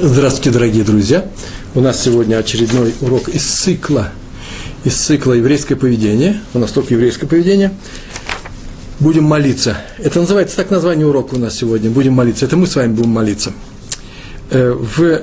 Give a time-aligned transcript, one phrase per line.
[0.00, 1.26] Здравствуйте, дорогие друзья!
[1.74, 4.10] У нас сегодня очередной урок из цикла,
[4.84, 6.40] из цикла еврейское поведение.
[6.54, 7.74] У нас только еврейское поведение.
[9.00, 9.76] Будем молиться.
[9.98, 11.90] Это называется так название урока у нас сегодня.
[11.90, 12.44] Будем молиться.
[12.44, 13.50] Это мы с вами будем молиться.
[14.50, 15.22] Э, в,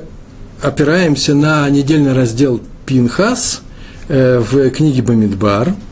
[0.61, 3.61] опираемся на недельный раздел Пинхас
[4.09, 5.73] э, в книге Бамидбар–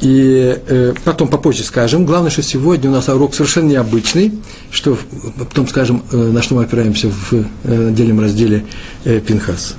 [0.00, 2.06] и э, потом попозже скажем.
[2.06, 4.32] Главное, что сегодня у нас урок совершенно необычный,
[4.70, 4.98] что
[5.38, 7.32] потом скажем, э, на что мы опираемся в
[7.64, 8.64] э, разделе
[9.04, 9.76] э, Пинхас.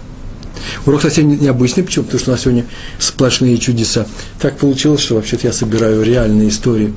[0.85, 2.05] Урок совсем необычный, почему?
[2.05, 2.65] Потому что у нас сегодня
[2.99, 4.05] сплошные чудеса.
[4.39, 6.93] Так получилось, что вообще-то я собираю реальные истории.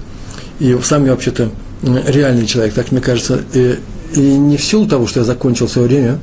[0.61, 1.51] И сам я вообще-то
[1.83, 3.77] реальный человек, так мне кажется, э,
[4.15, 6.19] и не в силу того, что я закончил в свое время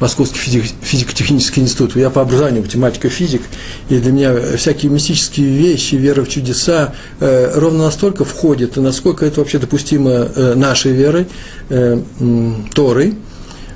[0.00, 1.96] Московский физик, физико-технический институт.
[1.96, 3.42] Я по образованию математика, физик,
[3.88, 9.40] и для меня всякие мистические вещи, вера в чудеса э, ровно настолько входят, насколько это
[9.40, 11.26] вообще допустимо э, нашей верой,
[11.68, 13.14] э, э, Торой,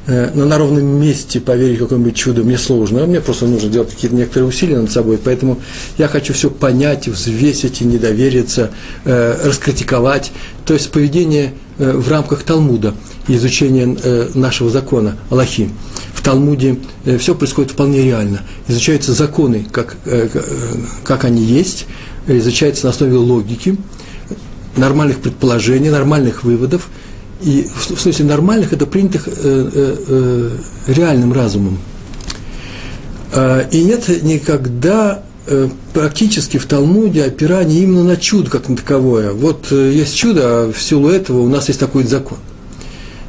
[0.07, 3.07] но на ровном месте поверить в какое-нибудь чудо мне сложно.
[3.07, 5.21] Мне просто нужно делать какие-то некоторые усилия над собой.
[5.23, 5.61] Поэтому
[5.99, 8.71] я хочу все понять, взвесить и не довериться,
[9.05, 10.33] э, раскритиковать.
[10.65, 12.95] То есть поведение в рамках Талмуда–
[13.37, 15.71] изучения э, нашего закона, Аллахи.
[16.15, 18.43] В Талмуде э, все происходит вполне реально.
[18.69, 20.29] Изучаются законы, как, э,
[21.05, 21.87] как они есть,
[22.27, 23.77] изучается на основе логики,
[24.77, 26.89] нормальных предположений, нормальных выводов.
[27.43, 29.27] И в смысле нормальных, это принятых
[30.87, 31.79] реальным разумом.
[33.73, 35.23] И нет никогда
[35.93, 39.33] практически в Талмуде опирания именно на чудо как на таковое.
[39.33, 42.39] Вот есть чудо, а в силу этого у нас есть такой закон.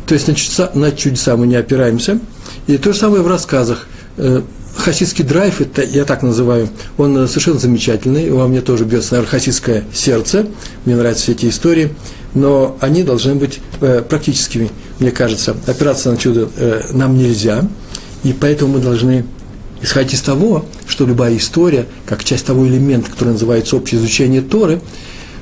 [0.05, 2.19] То есть на чудеса, на чудеса мы не опираемся.
[2.67, 3.87] И то же самое в рассказах.
[4.17, 4.41] Э,
[4.75, 9.31] хасидский драйв, это я так называю, он э, совершенно замечательный, во мне тоже бьется, наверное,
[9.31, 10.47] хасидское сердце,
[10.85, 11.93] мне нравятся все эти истории,
[12.33, 15.55] но они должны быть э, практическими, мне кажется.
[15.67, 17.67] Опираться на чудо э, нам нельзя,
[18.23, 19.25] и поэтому мы должны
[19.81, 24.81] исходить из того, что любая история, как часть того элемента, который называется общее изучение Торы,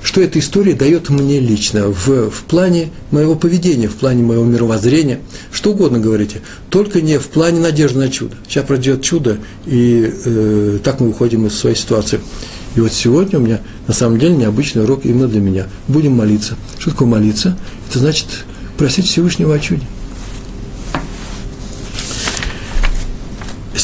[0.01, 5.19] что эта история дает мне лично в, в плане моего поведения, в плане моего мировоззрения,
[5.51, 8.35] что угодно говорите, только не в плане надежды на чудо.
[8.47, 12.21] Сейчас пройдет чудо, и э, так мы выходим из своей ситуации.
[12.75, 15.67] И вот сегодня у меня на самом деле необычный урок именно для меня.
[15.87, 16.55] Будем молиться.
[16.77, 17.57] Что такое молиться?
[17.89, 18.27] Это значит
[18.77, 19.83] просить Всевышнего о чуде.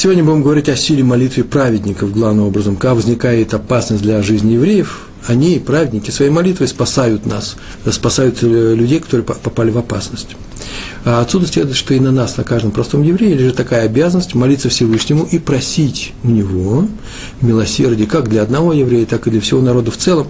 [0.05, 5.07] Сегодня будем говорить о силе молитвы праведников, главным образом, как возникает опасность для жизни евреев,
[5.25, 7.55] они, праведники, своей молитвой спасают нас,
[7.89, 10.35] спасают э, людей, которые попали в опасность.
[11.05, 14.69] А отсюда следует, что и на нас, на каждом простом еврее, лежит такая обязанность молиться
[14.69, 16.87] Всевышнему и просить у него
[17.41, 20.27] милосердия как для одного еврея, так и для всего народа в целом,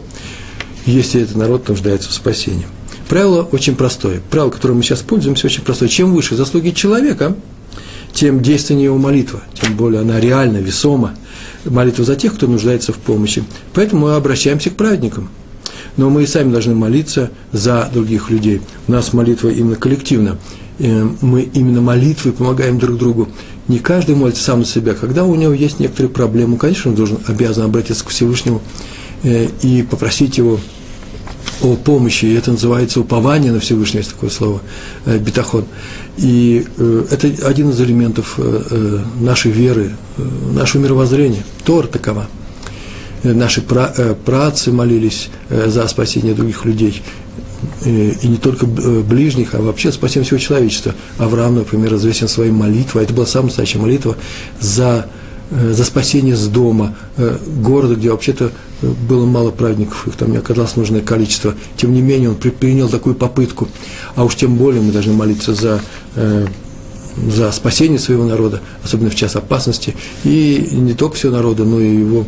[0.85, 2.65] если этот народ нуждается в спасении.
[3.09, 4.21] Правило очень простое.
[4.29, 5.89] Правило, которым мы сейчас пользуемся, очень простое.
[5.89, 7.35] Чем выше заслуги человека,
[8.15, 11.13] тем действеннее его молитва, тем более она реально, весома–
[11.69, 13.43] молитву за тех, кто нуждается в помощи.
[13.73, 15.29] Поэтому мы обращаемся к праведникам.
[15.97, 18.61] Но мы и сами должны молиться за других людей.
[18.87, 20.37] У нас молитва именно коллективна.
[20.79, 23.29] Э, мы именно молитвой помогаем друг другу.
[23.67, 24.93] Не каждый молится сам за себя.
[24.93, 28.61] Когда у него есть некоторые проблемы, конечно, он должен, обязан обратиться к Всевышнему
[29.23, 30.59] э, и попросить его
[31.61, 34.61] о помощи, и это называется упование на Всевышнего, есть такое слово,
[35.05, 35.65] э, бетахон.
[36.17, 39.91] И э, это один из элементов э, нашей веры,
[40.53, 41.43] нашего мировоззрения.
[41.63, 42.27] Тор такова.
[43.23, 47.01] Наши працы молились за спасение других людей,
[47.83, 50.93] и не только ближних, а вообще спасение всего человечества.
[51.17, 54.15] Авраам, например, известен своей молитвой, это была самая настоящая молитва
[54.59, 58.51] за Э, за спасение с дома, э, города, где вообще-то
[58.81, 61.53] э, было мало праведников, их там не оказалось нужное количество.
[61.77, 63.67] Тем не менее, он принял такую попытку.
[64.15, 65.81] А уж тем более мы должны молиться за,
[66.15, 69.95] за спасение своего народа, особенно в час опасности.
[70.23, 72.25] И не только всего народа, но и его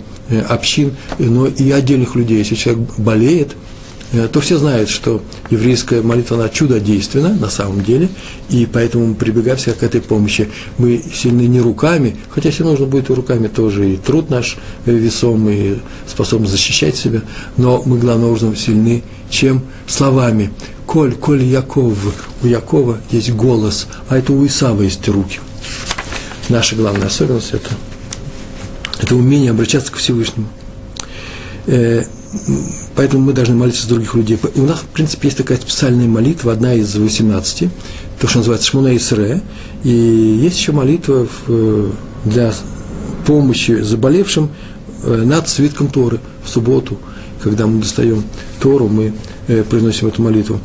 [0.47, 2.37] общин, но и отдельных людей.
[2.37, 3.66] Если человек болеет– Э,
[4.11, 8.09] то все знают, что еврейская молитва, она чудодейственна на самом деле,
[8.49, 10.49] и поэтому мы прибегаем всегда к этой помощи.
[10.77, 15.57] Мы сильны не руками, хотя если нужно будет и руками тоже, и труд наш весомый,
[15.57, 15.77] и
[16.07, 17.21] способны защищать себя,
[17.57, 20.51] но мы главным образом сильны, чем словами.
[20.85, 21.97] Коль, коль Яков,
[22.41, 25.39] у Якова есть голос, а это у Исава есть руки.
[26.47, 27.69] Наша главная особенность– это,
[29.01, 30.47] это умение обращаться к Всевышнему
[31.65, 32.05] э,
[32.95, 34.39] поэтому мы должны молиться за других людей.
[34.55, 37.69] У нас, в принципе, есть такая специальная молитва, одна из 18,
[38.19, 39.41] то, что называется Шмуна Исре,
[39.83, 41.91] и есть еще молитва в,
[42.25, 42.53] для
[43.25, 44.49] помощи заболевшим
[45.03, 46.97] э, над свитком Торы в субботу,
[47.41, 48.23] когда мы достаем
[48.59, 49.13] Тору, мы
[49.47, 50.59] э, произносим эту молитву.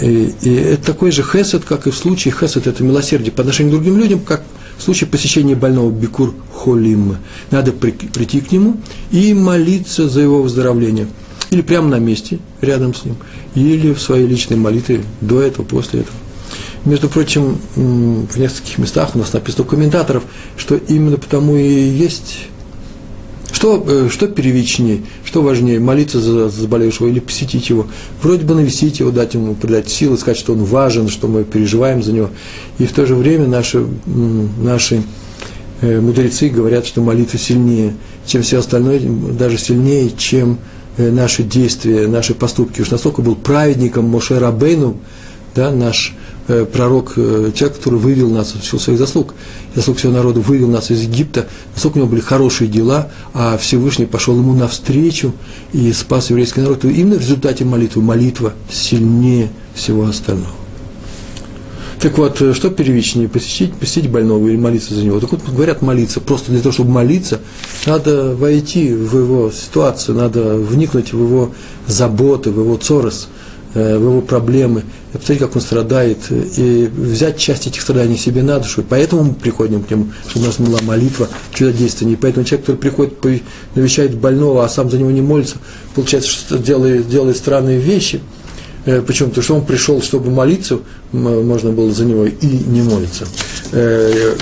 [0.00, 3.72] И, и это такой же хесед, как и в случае хесед, это милосердие по отношению
[3.72, 4.42] к другим людям, как
[4.80, 7.18] в случае посещения больного Бикур Холим,
[7.50, 8.78] надо прийти к нему
[9.10, 11.06] и молиться за его выздоровление.
[11.50, 13.16] Или прямо на месте, рядом с ним,
[13.54, 16.16] или в своей личной молитве до этого, после этого.
[16.86, 20.22] Между прочим, в нескольких местах у нас написано у комментаторов,
[20.56, 22.46] что именно потому и есть
[23.60, 27.88] что, э, что первичнее, что важнее, молиться за, за заболевшего или посетить его?
[28.22, 32.02] Вроде бы навестить его, дать ему, придать силы, сказать, что он важен, что мы переживаем
[32.02, 32.30] за него.
[32.78, 35.02] И в то же время наши, наши
[35.82, 37.92] э, мудрецы говорят, что молитва сильнее,
[38.24, 40.56] чем все остальное, даже сильнее, чем
[40.96, 42.80] э, наши действия, наши поступки.
[42.80, 44.96] Уж настолько был праведником Моше Рабейну,
[45.54, 46.14] да, наш
[46.72, 49.34] пророк, э, человек, который вывел нас, силу своих заслуг,
[49.74, 54.06] заслуг всего народа, вывел нас из Египта, насколько у него были хорошие дела, а Всевышний
[54.06, 55.32] пошел ему навстречу
[55.72, 56.84] и спас еврейский народ.
[56.84, 60.50] И именно в результате молитвы, молитва сильнее всего остального.
[62.00, 65.20] Так вот, э, что первичнее, посетить, посетить больного или молиться за него?
[65.20, 67.40] Так вот, говорят молиться, просто для того, чтобы молиться,
[67.86, 71.52] надо войти в его ситуацию, надо вникнуть в его
[71.86, 73.39] заботы, в его цорос– Э,
[73.74, 78.58] в его проблемы, и посмотреть, как он страдает, и взять часть этих страданий себе на
[78.58, 78.80] душу.
[78.80, 82.12] И поэтому мы приходим к нему, чтобы у нас была молитва, чудодействие.
[82.12, 83.42] И поэтому человек, который приходит,
[83.74, 85.56] навещает больного, а сам за него не молится,
[85.94, 88.20] получается, что делает, делает странные вещи.
[88.86, 90.78] Э, Причем, потому что он пришел, чтобы молиться,
[91.12, 93.26] можно было за него и не молиться.
[93.72, 94.34] Э,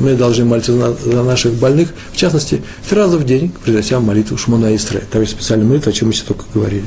[0.00, 4.74] мы должны молиться за наших больных, в частности, три раза в день, принося молитву Шмона
[4.74, 5.02] Истре.
[5.10, 6.84] Там есть специальная молитва, о чем мы сейчас только говорили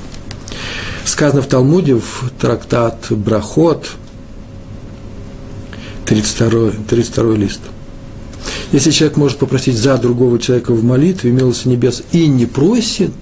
[1.06, 3.92] сказано в Талмуде, в трактат Брахот,
[6.06, 7.62] 32, 32 лист.
[8.72, 13.14] Если человек может попросить за другого человека в молитве, милости небес, и не просит,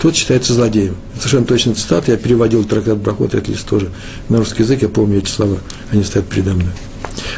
[0.00, 0.96] тот считается злодеем.
[1.16, 3.90] Совершенно точно цитат, я переводил трактат Брахот, этот лист тоже
[4.28, 5.58] на русский язык, я помню эти слова,
[5.90, 6.72] они стоят передо мной.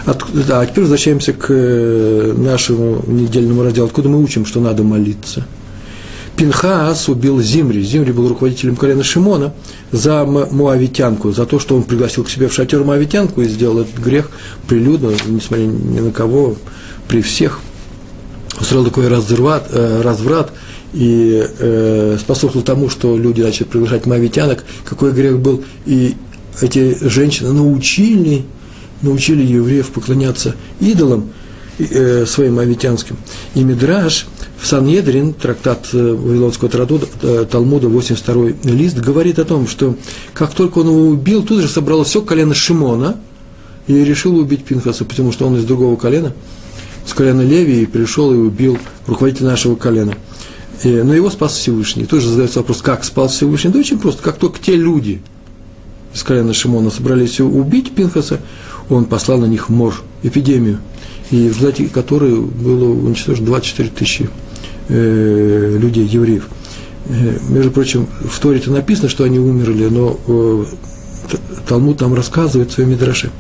[0.05, 4.83] От, да, а теперь возвращаемся к э, нашему недельному разделу, откуда мы учим, что надо
[4.83, 5.47] молиться–
[6.41, 7.83] Пинхас убил Зимри.
[7.83, 9.53] Зимри был руководителем колена Шимона
[9.93, 13.99] за муавитянку, за то, что он пригласил к себе в шатер муавитянку и сделал этот
[13.99, 14.31] грех
[14.67, 16.57] прилюдно, несмотря ни на кого,
[17.09, 17.61] при всех.
[18.59, 20.51] Устроил такой разврат, э, разврат
[20.95, 24.65] и э, способствовал тому, что люди начали приглашать муавитянок.
[24.87, 25.63] Какой грех был.
[25.85, 26.17] И
[26.63, 28.47] эти женщины научили,
[29.03, 31.33] научили евреев поклоняться идолам
[31.79, 33.19] э, своим авитянским.
[33.55, 34.27] И Мидраш–
[34.61, 36.69] в Санедрин, трактат э, Вавилонского
[37.23, 39.97] э, Талмуда, 82 лист, говорит о том, что
[40.35, 43.17] как только он его убил, тут же собралось все колено Шимона
[43.87, 46.35] и решил убить Пинхаса, потому что он из другого колена,
[47.07, 48.77] с колена Леви, и пришел и убил
[49.07, 50.15] руководителя нашего колена.
[50.83, 52.05] И, но его спас Всевышний.
[52.05, 53.71] Тоже задается вопрос, как спас Всевышний?
[53.71, 55.23] Да очень просто, как только те люди
[56.15, 58.41] из колена Шимона собрались убить Пинхаса,
[58.91, 60.81] он послал на них мор, эпидемию,
[61.31, 64.29] и в результате которой было уничтожено 24 тысячи
[64.91, 66.49] э, людей, евреев.
[67.07, 70.65] Э, между прочим, в Торе это написано, что они умерли, но э,
[71.69, 73.31] Талмуд там рассказывает в своем Мидраше,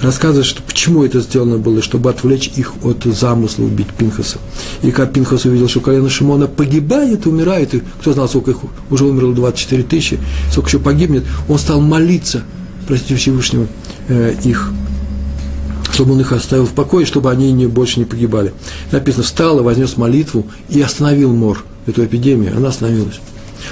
[0.00, 4.38] рассказывает, что почему это сделано было, чтобы отвлечь их от замысла убить Пинхаса.
[4.82, 8.58] И как Пинхас увидел, что колено Шимона погибает, умирает, и кто знал, сколько их
[8.90, 10.18] уже умерло 24 тысячи,
[10.50, 12.42] сколько еще погибнет, он стал молиться,
[12.86, 13.66] простите Всевышнего,
[14.44, 14.72] их
[15.96, 18.52] чтобы он их оставил в покое, чтобы они не, больше не погибали.
[18.92, 23.18] Написано, встал и вознес молитву и остановил мор, эту эпидемию, она остановилась.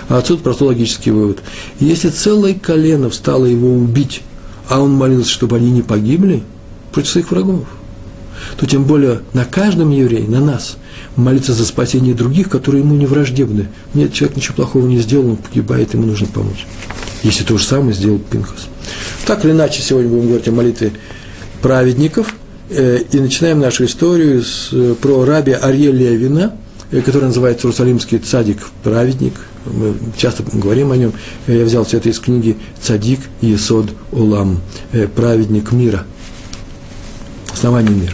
[0.08, 1.40] А отсюда просто логический вывод.
[1.80, 4.22] Если целое колено встало его убить,
[4.70, 6.42] а он молился, чтобы они не погибли
[6.92, 7.66] против своих врагов,
[8.56, 10.78] то тем более на каждом еврее, на нас,
[11.16, 13.68] молиться за спасение других, которые ему не враждебны.
[13.92, 16.66] Нет, человек ничего плохого не сделал, он погибает, ему нужно помочь.
[17.22, 18.68] Если то же самое сделал Пинхас.
[19.26, 20.92] Так или иначе, сегодня будем говорить о молитве
[21.64, 22.34] праведников,
[22.68, 26.52] э, и начинаем нашу историю с, э, про раби Арье Левина,
[26.90, 29.32] э, который называется «Иерусалимский цадик, праведник».
[29.64, 31.14] Мы часто говорим о нем.
[31.46, 34.60] Я взял все это из книги «Цадик Есод Улам»,
[35.16, 36.04] праведник мира,
[37.50, 38.12] основание мира.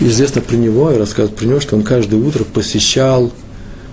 [0.00, 3.32] Известно про него, и рассказывают про него, что он каждое утро посещал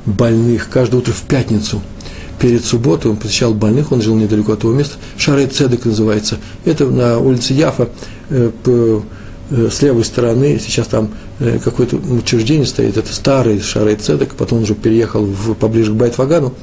[0.08, 1.84] больных, каждое утро в пятницу–
[2.40, 6.38] перед субботой он посещал больных, он жил недалеко от того места, Шарей Цедек называется.
[6.66, 7.90] Это на улице Яфа,
[8.30, 14.36] э, э, с левой стороны, сейчас там э, какое-то учреждение стоит, это старый Шарей Цедек,
[14.36, 16.54] потом он уже переехал в, поближе к Байтвагану,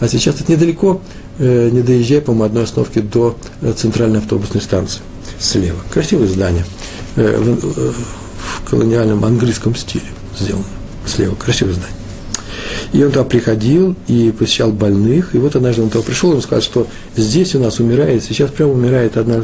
[0.00, 1.00] а сейчас это недалеко,
[1.38, 3.36] не доезжая, по-моему, одной остановки до
[3.76, 5.00] центральной автобусной станции.
[5.38, 5.78] Слева.
[5.90, 6.66] Красивое здание
[7.16, 10.04] в колониальном английском стиле
[10.38, 10.64] сделано.
[11.06, 11.99] Слева, красивое здание.
[12.92, 15.34] И он туда приходил и посещал больных.
[15.34, 18.72] И вот однажды он туда пришел, он сказал, что здесь у нас умирает, сейчас прямо
[18.72, 19.42] умирает одна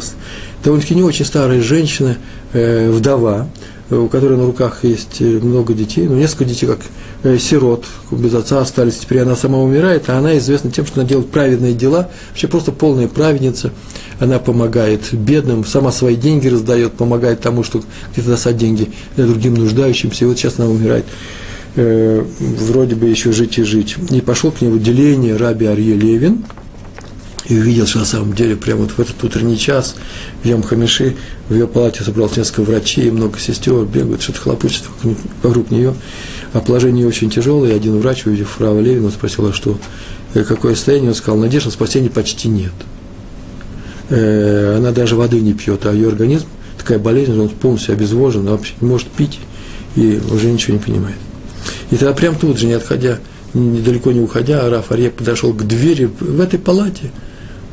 [0.64, 2.16] довольно-таки не очень старая женщина,
[2.52, 3.48] э, вдова.
[3.88, 6.80] у которой на руках есть много детей, ну, несколько детей, как
[7.22, 11.08] э, сирот, без отца остались, теперь она сама умирает, а она известна тем, что она
[11.08, 13.70] делает праведные дела, вообще просто полная праведница,
[14.18, 17.80] она помогает бедным, сама свои деньги раздает, помогает тому, что
[18.12, 21.04] где-то достать деньги другим нуждающимся, и вот сейчас она умирает
[21.76, 23.96] э, вроде бы еще жить и жить.
[24.10, 26.44] И пошел к нему в отделение Раби Арье Левин,
[27.48, 29.94] и увидел, что на самом деле прямо вот в этот утренний час
[30.42, 31.16] в Йом Хамиши
[31.48, 34.82] в ее палате собралось несколько врачей, много сестер, бегают, что-то хлопочет
[35.42, 35.94] вокруг нее,
[36.52, 39.78] а положение очень тяжелое, и один врач, увидев Фрава Левина, спросил, а что,
[40.34, 42.72] э, какое состояние, он сказал, надежды на спасение почти нет.
[44.08, 46.46] Э, она даже воды не пьет, а ее организм,
[46.78, 49.38] такая болезнь, он полностью обезвожен, она вообще не может пить
[49.94, 51.16] и уже ничего не понимает.
[51.90, 53.18] И тогда прям тут же, не отходя,
[53.54, 57.10] недалеко не уходя, Раф Арье подошел к двери в этой палате,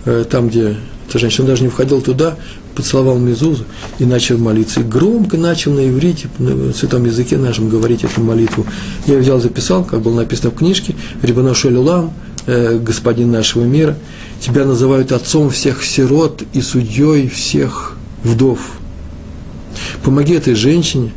[0.05, 0.75] Э, там, где
[1.08, 2.36] эта женщина даже не входила туда,
[2.75, 3.65] поцеловал Мезузу
[4.00, 4.82] и начал молиться.
[4.82, 8.65] И громко начал на иврите, на святом языке нашем говорить эту молитву.
[9.05, 12.13] Я взял, записал, как было написано в книжке, Рибано Шелюлам,
[12.46, 13.98] э, господин нашего мира,
[14.41, 18.60] тебя называют отцом всех сирот и судьей всех вдов.
[20.03, 21.13] Помоги этой женщине,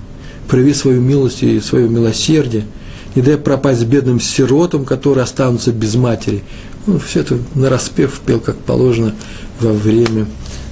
[0.48, 2.66] прояви свою милость и свое милосердие,
[3.16, 6.44] не дай пропасть бедным сиротам, которые останутся без матери.
[6.86, 9.14] Ну, все это на распев пел, как положено,
[9.58, 10.26] во время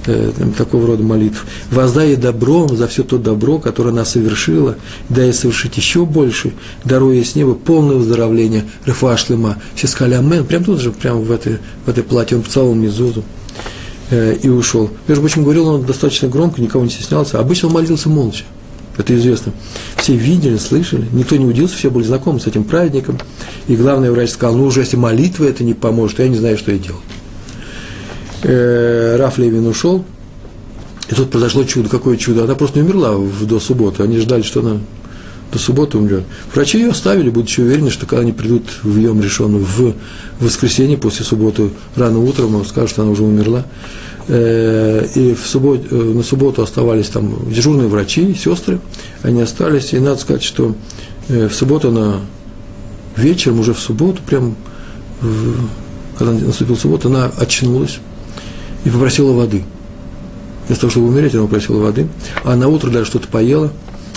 [0.05, 1.45] э, такого рода молитв.
[1.71, 4.77] Воздай ей добром за все то добро, которое она совершила,
[5.09, 6.53] дай ей совершить еще больше,
[6.85, 9.57] даруя ей с неба полное выздоровление, рефашлема.
[9.73, 13.23] Все сказали амен, прям тут же, прямо в этой, в этой платье, он поцеловал Мизузу
[14.11, 14.91] э, и ушел.
[15.07, 17.39] Между прочим, говорил он достаточно громко, никого не стеснялся.
[17.39, 18.43] Обычно он молился молча.
[18.97, 19.51] Это известно.
[19.97, 23.19] Все видели, слышали, никто не удивился, все были знакомы с этим праведником.
[23.67, 26.71] И главный врач сказал, ну уже если молитва это не поможет, я не знаю, что
[26.71, 27.01] я делал.
[28.43, 30.05] Э, Раф Левин ушел,
[31.09, 31.89] и тут произошло чудо.
[31.89, 32.43] Какое чудо?
[32.43, 34.03] Она просто не умерла до субботы.
[34.03, 34.79] Они ждали, что она
[35.51, 36.23] до субботы умрет.
[36.53, 39.93] Врачи ее оставили, будучи уверены, что когда они придут в Йом решенную в
[40.39, 43.65] воскресенье после субботы рано утром, скажут, что она уже умерла.
[44.27, 48.79] Э, и в суббот, э, на субботу оставались там дежурные врачи, сестры,
[49.21, 50.75] они остались, и надо сказать, что
[51.27, 52.21] э, в субботу она
[53.15, 54.55] вечером, уже в субботу, прям,
[56.17, 57.99] когда наступила суббота, она очнулась
[58.83, 59.63] и попросила воды.
[60.67, 62.07] Вместо того, чтобы умереть, она попросила воды,
[62.43, 63.71] а на утро даже что-то поела,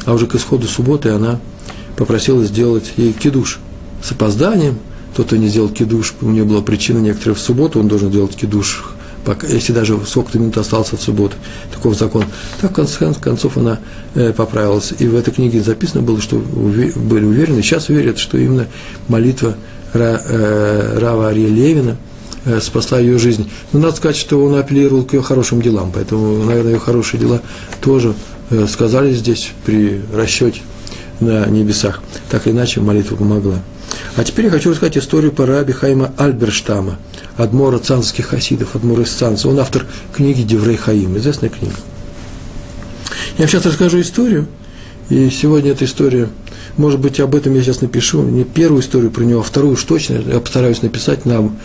[0.06, 1.38] а уже к исходу субботы она
[1.96, 3.60] попросила сделать ей кидуш
[4.02, 4.78] с опозданием,
[5.14, 7.34] тот, кто не сделал кидуш, у нее была причина некоторая.
[7.34, 8.94] В субботу, он должен делать кидуш
[9.28, 11.36] пока, если даже сколько-то минут осталось от субботы,
[11.70, 12.24] такого закона.
[12.62, 13.78] Так, в конце концов, она
[14.14, 14.94] э, поправилась.
[14.98, 18.66] И в этой книге записано было, что уве, были уверены, сейчас верят, что именно
[19.06, 19.54] молитва
[19.92, 21.98] Ра, э, Рава Ария Левина
[22.46, 23.50] э, спасла ее жизнь.
[23.74, 27.42] Но надо сказать, что он апеллировал к ее хорошим делам, поэтому, наверное, ее хорошие дела
[27.82, 28.14] тоже
[28.48, 30.62] э, сказали здесь при расчете
[31.20, 32.00] на небесах.
[32.30, 33.56] Так или иначе, молитва помогла.
[34.16, 36.98] А теперь я хочу рассказать историю по раби Хайма Альберштама,
[37.36, 39.48] Адмора цанских хасидов, Адмора из Цанца.
[39.48, 41.76] Он автор книги Деврей Хаим, известная книга.
[43.38, 44.46] Я сейчас расскажу историю,
[45.08, 46.28] и сегодня эта история,
[46.76, 49.84] может быть, об этом я сейчас напишу, не первую историю про него, а вторую уж
[49.84, 51.58] точно, я постараюсь написать нам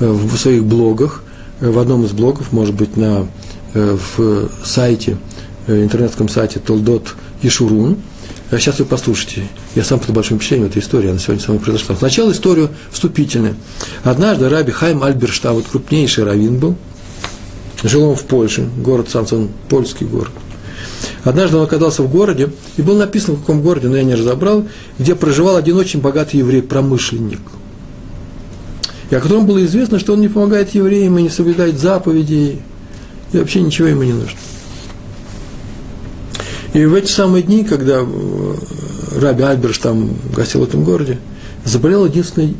[0.00, 1.22] э, в своих блогах,
[1.60, 3.26] э, в одном из блогов, может быть, на,
[3.74, 5.18] э, в сайте,
[5.66, 7.98] интернетском сайте Толдот Ишурун,
[8.50, 9.42] а сейчас вы послушайте.
[9.74, 11.96] Я сам под большим впечатлением этой истории, она сегодня со мной произошла.
[11.96, 13.54] Сначала историю вступительная.
[14.04, 16.76] Однажды Раби Хайм Альберштам, вот крупнейший раввин был,
[17.82, 20.32] жил он в Польше, город Самсон, польский город.
[21.24, 24.66] Однажды он оказался в городе, и было написано, в каком городе, но я не разобрал,
[24.98, 27.40] где проживал один очень богатый еврей-промышленник,
[29.10, 32.62] и о котором было известно, что он не помогает евреям и не соблюдает заповедей,
[33.32, 34.38] и вообще ничего ему не нужно.
[36.74, 38.54] И в эти самые дни, когда э,
[39.20, 41.18] Раби Альберш там гостил в этом городе,
[41.64, 42.56] заболел единственный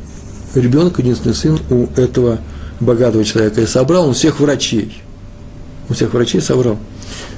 [0.55, 2.39] ребенок, единственный сын у этого
[2.81, 3.61] богатого человека.
[3.61, 5.03] И собрал он всех врачей.
[5.89, 6.79] У всех врачей собрал.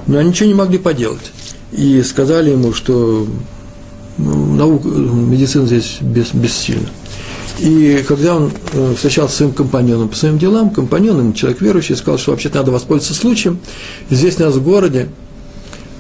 [0.06, 1.32] Но они ничего не могли поделать.
[1.72, 3.26] И сказали ему, что
[4.18, 6.88] ну, наука, медицина здесь бес, бессильна.
[7.58, 12.18] И когда он э, встречался с своим компаньоном по своим делам, компаньон, человек верующий, сказал,
[12.18, 13.58] что вообще-то надо воспользоваться случаем.
[14.08, 15.08] Здесь у нас в городе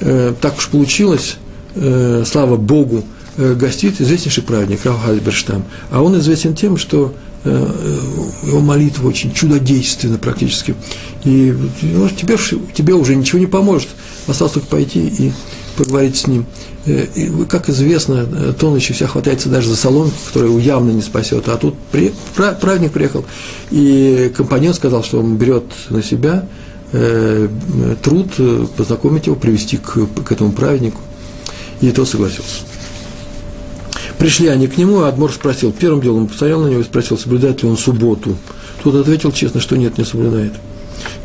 [0.00, 1.36] э, так уж получилось,
[1.74, 3.04] э, слава Богу,
[3.36, 5.64] э, гостит известнейший праведник Раф Альберштам.
[5.90, 7.14] А он известен тем, что
[7.44, 7.98] э,
[8.46, 10.74] его молитва очень чудодейственна практически.
[11.24, 12.36] И ну, тебе,
[12.74, 13.88] тебе уже ничего не поможет,
[14.26, 15.32] осталось только пойти и
[15.76, 16.46] поговорить с ним.
[16.86, 21.02] Э, и, как известно, э, тонущий вся хватается даже за салон, который его явно не
[21.02, 21.48] спасет.
[21.48, 23.24] А тут при, праведник приехал,
[23.70, 26.46] и компаньон сказал, что он берет на себя Э,
[26.92, 31.00] труд э, познакомить его, привести к, к этому праведнику.
[31.80, 32.62] И тот согласился.
[34.18, 37.62] Пришли они к нему, а Адмор спросил, первым делом посмотрел на него и спросил, соблюдает
[37.62, 38.36] ли он субботу.
[38.82, 40.52] Тот ответил честно, что нет, не соблюдает.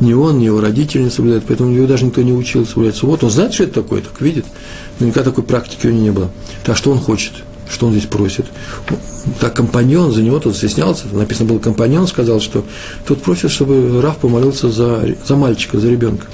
[0.00, 3.26] Ни он, ни его родители не соблюдают, поэтому его даже никто не учил соблюдать субботу.
[3.26, 4.46] Он знает, что это такое, так видит,
[4.98, 6.30] но никогда такой практики у него не было.
[6.64, 7.32] Так что он хочет,
[7.70, 8.46] что он здесь просит.
[9.40, 12.64] Как компаньон, за него тот стеснялся, написано было компаньон, сказал, что
[13.06, 16.26] тот просит, чтобы Раф помолился за, за мальчика, за ребенка.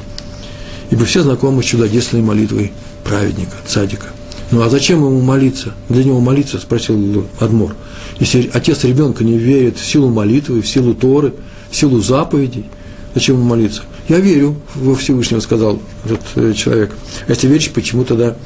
[0.91, 2.73] Ибо все знакомы с чудодейственной молитвой
[3.05, 4.09] праведника, цадика–
[4.53, 5.73] ну а зачем ему молиться?
[5.89, 7.75] Для него молиться, спросил Адмор.
[8.21, 11.33] Если отец ребенка не верит в силу молитвы, в силу Торы,
[11.71, 12.67] в силу заповедей,
[13.15, 13.83] зачем ему молиться?
[14.11, 16.93] Я верю во Всевышнего, сказал этот э, человек.
[17.27, 18.37] А если веришь, почему тогда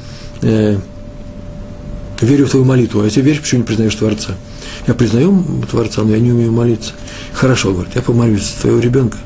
[0.41, 0.77] э,
[2.25, 3.01] верю в твою молитву?
[3.01, 4.35] А если веришь, почему не признаешь Творца?
[4.87, 6.93] Я признаю Творца, но я не умею молиться.
[7.33, 9.17] Хорошо, говорит, я помолюсь за твоего ребенка.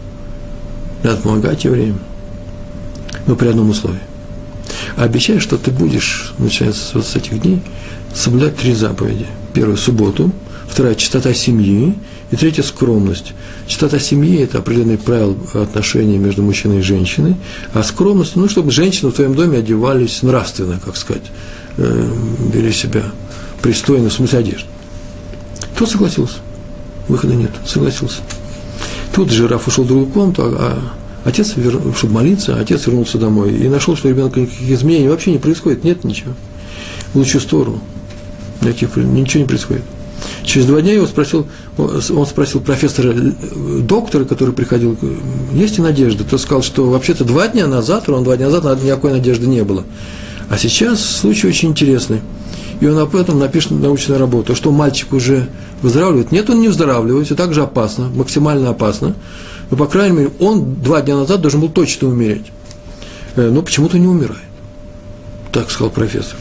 [1.03, 2.00] Надо помогать евреям.
[3.27, 4.01] Но при одном условии
[4.95, 7.62] а обещаю, что ты будешь, начиная вот с этих дней,
[8.13, 9.25] соблюдать три заповеди.
[9.53, 10.31] Первая– субботу,
[10.67, 11.95] вторая– чистота семьи,
[12.31, 13.33] и третья– скромность.
[13.67, 17.36] Чистота семьи– это определенные правила отношений между мужчиной и женщиной,
[17.74, 21.24] а скромность– ну, чтобы женщины в твоем доме одевались нравственно, как сказать,
[21.78, 22.10] э,
[22.54, 23.04] вели себя
[23.62, 24.68] пристойно, в смысле одежды.
[25.78, 26.38] Тот согласился.
[27.08, 28.22] Выхода нет, согласился.
[29.13, 30.80] Тут жираф ушел в другую комнату, а
[31.24, 31.54] Отец,
[31.96, 35.84] чтобы молиться, отец вернулся домой и нашел, что у ребенка никаких изменений вообще не происходит,
[35.84, 36.34] нет ничего.
[37.13, 37.80] В лучшую сторону.
[38.62, 39.84] Никаких, ничего не происходит.
[40.44, 41.48] Через два дня его спросил,
[41.78, 44.98] он спросил профессора, доктора, который приходил,
[45.54, 46.24] есть ли надежда?
[46.24, 49.84] Тот сказал, что вообще-то два дня назад, ровно два дня назад никакой надежды не было.
[50.51, 52.22] А сейчас случай очень интересный.
[52.79, 55.48] И он об этом напишет научную работу, что мальчик уже
[55.81, 56.31] выздоравливает.
[56.31, 59.16] Нет, он не выздоравливает, все так же опасно, максимально опасно
[59.72, 62.51] но, по крайней мере, он два дня назад должен был точно умереть.
[63.37, 64.42] Э, но почему-то не умирает.
[65.51, 66.35] Так сказал профессор.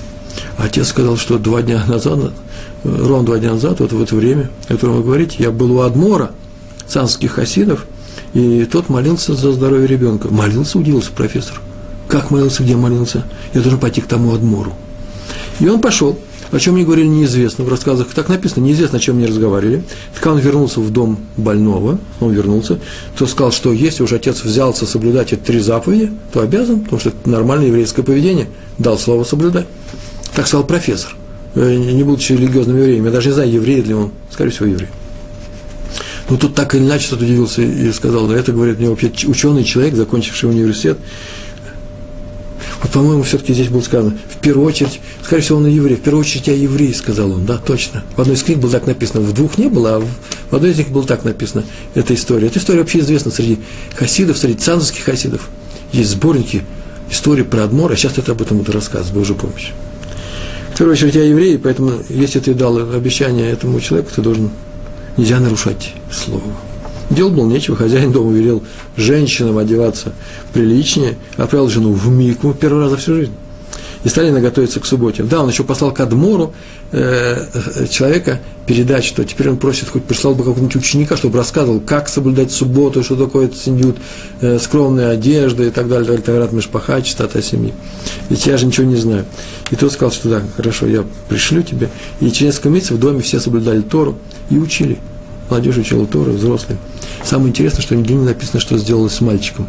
[0.59, 2.31] Отец сказал, что два дня назад, э,
[2.85, 5.81] ровно два дня назад, вот в это время, о котором вы говорите, я был у
[5.81, 6.33] Адмора,
[6.89, 7.87] цанских хасидов,
[8.35, 10.27] и тот молился за здоровье ребенка.
[10.29, 11.61] Молился, удивился профессор.
[12.11, 13.25] Как молился, где молился?
[13.55, 14.73] Я должен пойти к тому Адмору.
[15.61, 16.19] И он пошел.
[16.51, 17.65] О чем мне говорили, неизвестно.
[17.65, 19.85] В рассказах так написано, неизвестно, о чем мне разговаривали.
[20.15, 22.81] Так он вернулся в дом больного, он вернулся,
[23.17, 27.11] то сказал, что если уж отец взялся соблюдать эти три заповеди, то обязан, потому что
[27.11, 29.67] это нормальное еврейское поведение, дал слово соблюдать.
[30.35, 31.15] Так сказал профессор,
[31.55, 33.05] э, не будучи религиозным евреем.
[33.05, 34.89] Я даже не знаю, еврей ли он, скорее всего, еврей.
[36.29, 39.63] Но тут так или иначе тот удивился и сказал, да это, говорит мне вообще ученый
[39.63, 40.99] человек, закончивший университет,
[42.89, 46.47] по-моему, все-таки здесь было сказано, в первую очередь, скорее всего, он еврей, в первую очередь
[46.47, 48.03] я еврей, сказал он, да, точно.
[48.17, 50.03] В одной из книг было так написано, в двух не было, а
[50.51, 51.65] в одной из них было так написано,
[51.95, 52.47] эта история.
[52.47, 53.59] Эта история вообще известна среди
[53.97, 55.49] хасидов, среди цанзовских хасидов.
[55.93, 56.63] Есть сборники
[57.11, 59.73] истории про Адмора, сейчас это об этом буду рассказывать, Божью помощь.
[60.73, 64.51] В первую очередь я еврей, поэтому если ты дал обещание этому человеку, ты должен,
[65.19, 66.43] нельзя нарушать слово.
[67.11, 68.63] Делать было нечего, хозяин дома велел
[68.97, 70.13] женщинам одеваться
[70.53, 73.33] приличнее, отправил жену в мику первый раз за всю жизнь.
[74.03, 75.25] И стали наготовиться к субботе.
[75.25, 76.55] Да, он еще послал к Адмору
[76.91, 82.09] э, человека передать, что теперь он просит, хоть прислал бы какого-нибудь ученика, чтобы рассказывал, как
[82.09, 83.99] соблюдать субботу, что такое синдют,
[84.41, 87.75] э, скромная одежда и так далее, Таврат Мешпаха, чистота семьи.
[88.31, 89.27] Ведь я же ничего не знаю.
[89.71, 91.91] И тот сказал, что да, хорошо, я пришлю тебе.
[92.21, 94.17] И через несколько месяцев в доме все соблюдали Тору
[94.49, 94.99] и учили.
[95.51, 96.79] Молодежь учила Тору, взрослые.
[97.25, 99.67] Самое интересное, что нигде не написано, что сделалось с мальчиком.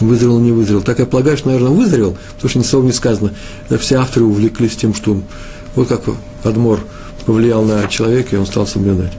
[0.00, 0.82] Вызрел, не вызрел.
[0.82, 3.32] Так я полагаю, что, наверное, вызрел, потому что ни слова не сказано.
[3.78, 5.20] Все авторы увлеклись тем, что
[5.76, 6.02] вот как
[6.42, 6.80] Адмор
[7.26, 9.12] повлиял на человека, и он стал соблюдать.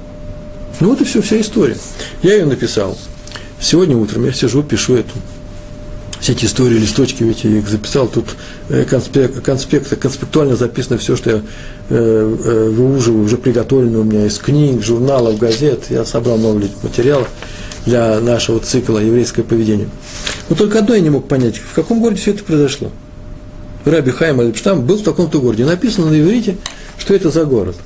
[0.81, 1.77] Ну вот и все, вся история.
[2.21, 2.97] Я ее написал.
[3.61, 5.13] Сегодня утром я сижу, пишу эту
[6.25, 8.25] все эти истории, листочки, ведь я их записал, тут
[8.69, 11.41] э, конспект, конспект, конспектуально записано все, что я э,
[11.89, 17.29] э, выуживаю, уже приготовлено у меня из книг, журналов, газет, я собрал много материалов
[17.85, 19.87] для нашего цикла «Еврейское поведение».
[20.49, 22.91] Но только одно я не мог понять, в каком городе все это произошло.
[23.85, 25.63] Раби Хайм Альпштам был в таком-то городе.
[25.63, 26.57] Написано на иврите,
[26.97, 27.75] что это за город–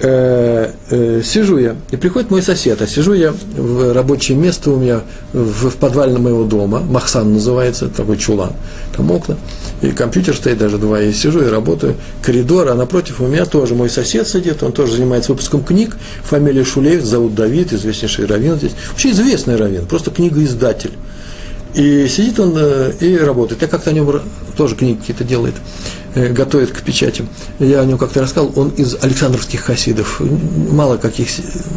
[0.00, 4.76] э, э, сижу я, и приходит мой сосед, а сижу я в рабочее место у
[4.76, 8.52] меня в, в подвале моего дома, Махсан называется, такой чулан,
[8.96, 9.36] там окна,
[9.82, 13.74] и компьютер стоит даже два, и сижу и работаю, коридор, а напротив у меня тоже
[13.74, 18.72] мой сосед сидит, он тоже занимается выпуском книг, фамилия Шулеев, зовут Давид, известнейший раввин здесь,
[18.90, 20.92] вообще известный раввин, просто книгоиздатель.
[21.74, 23.60] И сидит он э, и работает.
[23.60, 24.22] Я как-то о нем
[24.56, 25.54] тоже книги какие-то делает.
[26.14, 27.26] Э, готовит к печати.
[27.58, 30.20] Я о нем как-то рассказал, он из Александровских хасидов.
[30.20, 31.28] Мало, каких,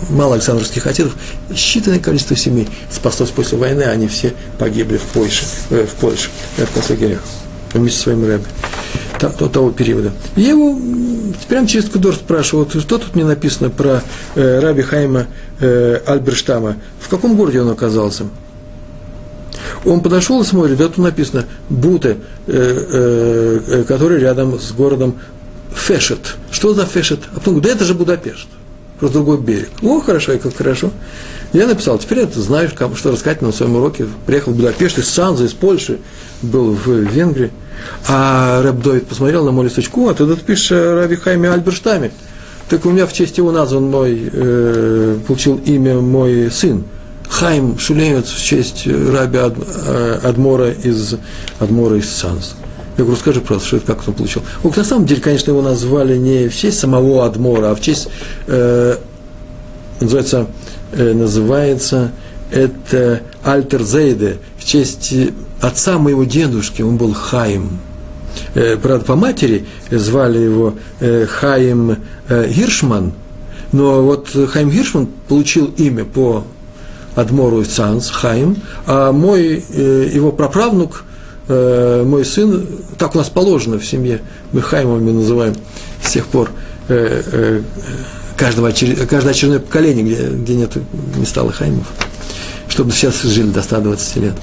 [0.10, 1.16] мало Александровских хасидов,
[1.50, 6.74] считанное количество семей спаслось после войны, они все погибли в Польше, э, в Польше, в
[6.74, 7.22] концлагерях,
[7.74, 8.46] вместе со своим рэбби.
[9.20, 10.14] того периода.
[10.36, 10.80] И я его
[11.48, 14.02] прямо через Кудор спрашивал, что тут мне написано про
[14.36, 15.28] э, Раби Хайма
[15.60, 18.26] э, Альберштама, в каком городе он оказался?
[19.86, 25.16] Он подошел и смотрит, да тут написано Буте, э, э, э, который рядом с городом
[25.74, 26.36] Фешет.
[26.52, 27.22] Что за Фешет?
[27.32, 28.48] А потом говорит, да это же Будапешт,
[29.00, 29.70] просто другой берег.
[29.82, 30.92] О, хорошо, и как хорошо.
[31.54, 34.06] Я написал, теперь это знаешь, что рассказать на своем уроке.
[34.26, 36.00] Приехал в Будапешт из Санза, из Польши,
[36.42, 37.52] был в Венгрии.
[38.08, 42.12] А Рэб Довид посмотрел на мой листочку, а ты пишешь Рави Хайме Альберштаме.
[42.70, 46.86] Так у меня в честь его назван мой, э, получил имя мой сын.
[47.32, 51.16] Хайм Шулемец в честь Раби Ад, э, Адмора из,
[51.60, 52.56] Адмора из Санс.
[52.98, 54.44] Я говорю, скажи просто, что это, как он получил.
[54.64, 58.10] Ну, на самом деле, конечно, его назвали не в честь самого Адмора, а в честь,
[58.48, 58.98] э,
[60.02, 60.48] называется,
[60.92, 62.12] э, называется
[62.52, 65.14] это Альтер Зейде, в честь
[65.62, 67.80] отца моего дедушки, он был Хаим.
[68.56, 71.96] Э, правда, по матери звали его э, Хаим
[72.28, 73.14] э, Гиршман,
[73.72, 76.44] но вот Хаим Гиршман получил имя по
[77.16, 81.04] Адмору Цанс, Хаим, а мой, его праправнук,
[81.48, 82.66] мой сын,
[82.98, 84.22] так у нас положено в семье,
[84.54, 85.56] мы Хаймами называем
[86.02, 86.52] с тех пор
[88.38, 90.78] каждого, каждое очередное поколение, где, где нет,
[91.18, 91.88] не стало Хаймов,
[92.70, 94.36] чтобы все жили до 120 лет.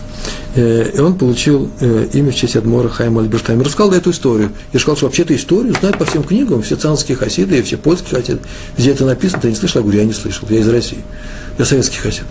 [0.55, 3.65] Э, и он получил э, имя в честь Адмора Хайма Альбертайма.
[3.65, 4.51] Рассказал эту историю.
[4.73, 7.77] Я сказал, что вообще эту историю знают по всем книгам, все цанские хасиды и все
[7.77, 8.41] польские хасиды.
[8.77, 9.81] Где это написано, ты не слышал?
[9.81, 10.99] Я говорю, я не слышал, я из России.
[11.59, 12.25] Я советский хасид.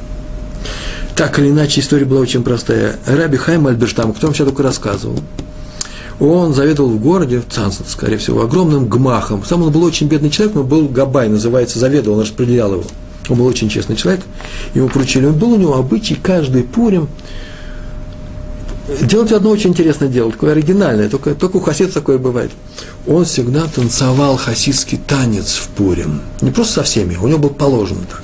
[1.17, 2.95] Так или иначе, история была очень простая.
[3.07, 5.19] Раби Хайм Альберштам, кто вам сейчас только рассказывал,
[6.19, 9.43] он заведовал в городе, в Цанце, скорее всего, огромным гмахом.
[9.43, 12.83] Сам он был очень бедный человек, но был габай, называется, заведовал, он распределял его.
[13.29, 14.21] Он был очень честный человек,
[14.75, 15.25] ему поручили.
[15.25, 17.09] Он был у него обычай каждый пурим
[19.01, 22.51] делать одно очень интересное дело, такое оригинальное, только, только у хасидов такое бывает.
[23.05, 26.21] Он всегда танцевал хасидский танец в Пурим.
[26.41, 28.23] Не просто со всеми, у него был положено так.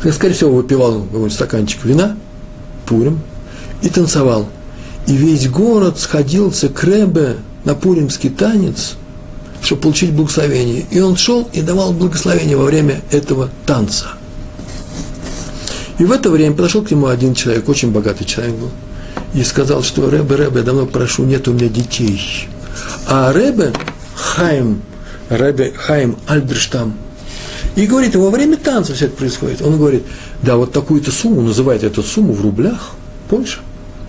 [0.00, 2.16] Скорее всего, выпивал какой-нибудь стаканчик вина,
[2.86, 3.20] Пурим,
[3.82, 4.48] и танцевал.
[5.06, 8.96] И весь город сходился к Ребе на пуримский танец,
[9.62, 10.84] чтобы получить благословение.
[10.90, 14.06] И он шел и давал благословение во время этого танца.
[15.98, 18.70] И в это время подошел к нему один человек, очень богатый человек был–
[19.34, 22.48] и сказал, что Рэбе, Рэбе, я давно прошу, нет у меня детей.
[23.06, 23.72] А Рэбе,
[24.14, 24.82] Хайм,
[25.28, 26.94] Рэбе Хайм Альберштам,
[27.82, 29.62] и говорит, во время танца все это происходит.
[29.62, 30.02] Он говорит,
[30.42, 32.92] да, вот такую-то сумму, называет эту сумму в рублях,
[33.30, 33.60] Польша,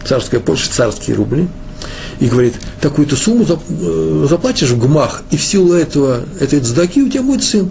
[0.05, 1.47] царская Польша, царские рубли,
[2.19, 7.09] и говорит, такую-то сумму э, заплатишь в гмах, и в силу этого, этой цдаки у
[7.09, 7.69] тебя будет сын.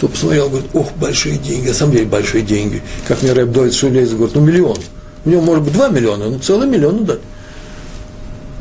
[0.00, 2.82] То посмотрел, говорит, ох, большие деньги, на самом деле большие деньги.
[3.06, 4.78] Как мне Рэб Довид Шулейс говорит, ну миллион–
[5.24, 7.20] у него может быть 2 миллиона, ну целый миллион дать.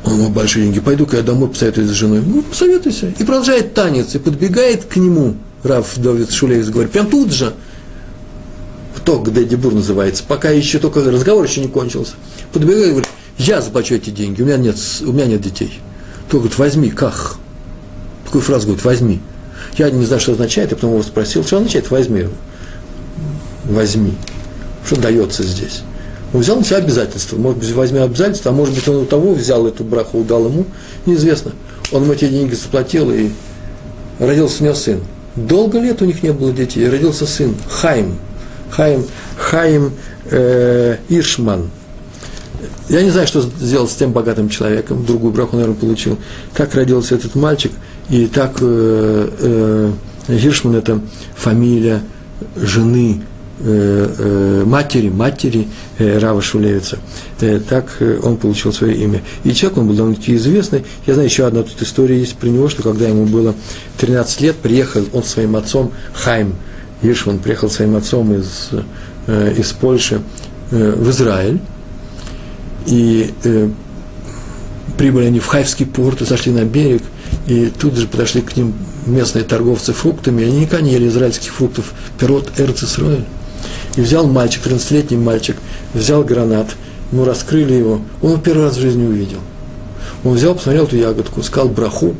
[0.03, 2.21] Он говорит, большие деньги, пойду-ка я домой посоветуюсь с женой.
[2.25, 3.13] Ну, посоветуйся.
[3.17, 7.53] И продолжает танец, и подбегает к нему, Раф Давид Шулейс говорит, прям тут же,
[9.07, 12.15] то, где Дебур называется, пока еще только разговор еще не кончился.
[12.51, 15.79] Подбегает и говорит, я заплачу эти деньги, у меня нет, у меня нет детей.
[16.29, 17.37] То говорит, возьми, как?
[18.25, 19.21] Такую фразу говорит, возьми.
[19.77, 22.27] Я не знаю, что означает, я потом его спросил, что означает возьми.
[23.63, 24.13] Возьми.
[24.85, 25.83] Что дается здесь?
[26.33, 27.37] Он взял на себя обязательства.
[27.37, 30.65] Может быть, возьми обязательства, а может быть, он у того взял эту браху, дал ему,
[31.05, 31.53] неизвестно.
[31.93, 33.29] Он ему эти деньги заплатил, и
[34.19, 34.99] родился у него сын.
[35.37, 38.15] Долго лет у них не было детей, родился сын, Хайм.
[38.71, 39.05] Хайм,
[39.37, 39.93] Хайм
[40.25, 41.69] э, Ишман.
[42.89, 46.17] Я не знаю, что сделал с тем богатым человеком, другую браху, наверное, получил.
[46.55, 47.71] Так родился этот мальчик,
[48.09, 49.91] и так э, э,
[50.27, 51.01] Гиршман– это
[51.35, 52.01] фамилия
[52.55, 53.21] жены
[53.59, 55.67] матери, матери
[55.97, 56.99] э, Рава Шулевица.
[57.69, 59.21] Так он получил свое имя.
[59.43, 60.85] И человек, он был довольно-таки известный.
[61.05, 63.55] Я знаю, еще одна тут история есть про него, что когда ему было
[63.97, 66.55] 13 лет, приехал он с своим отцом, Хайм
[67.01, 68.69] Ишван, приехал своим отцом из,
[69.27, 70.21] из Польши
[70.71, 71.59] в Израиль.
[72.87, 73.31] И
[74.97, 77.03] прибыли они в Хайфский порт, зашли на берег,
[77.45, 78.73] и тут же подошли к ним
[79.05, 83.25] местные торговцы фруктами, они не ели израильских фруктов, пирот Эрц Исраэль.
[83.97, 85.57] И взял мальчик, 13-летний мальчик,
[85.93, 86.67] взял гранат,
[87.11, 89.39] ему раскрыли его, он его первый раз в жизни увидел.
[90.23, 92.15] Он взял, посмотрел эту ягодку, сказал браху,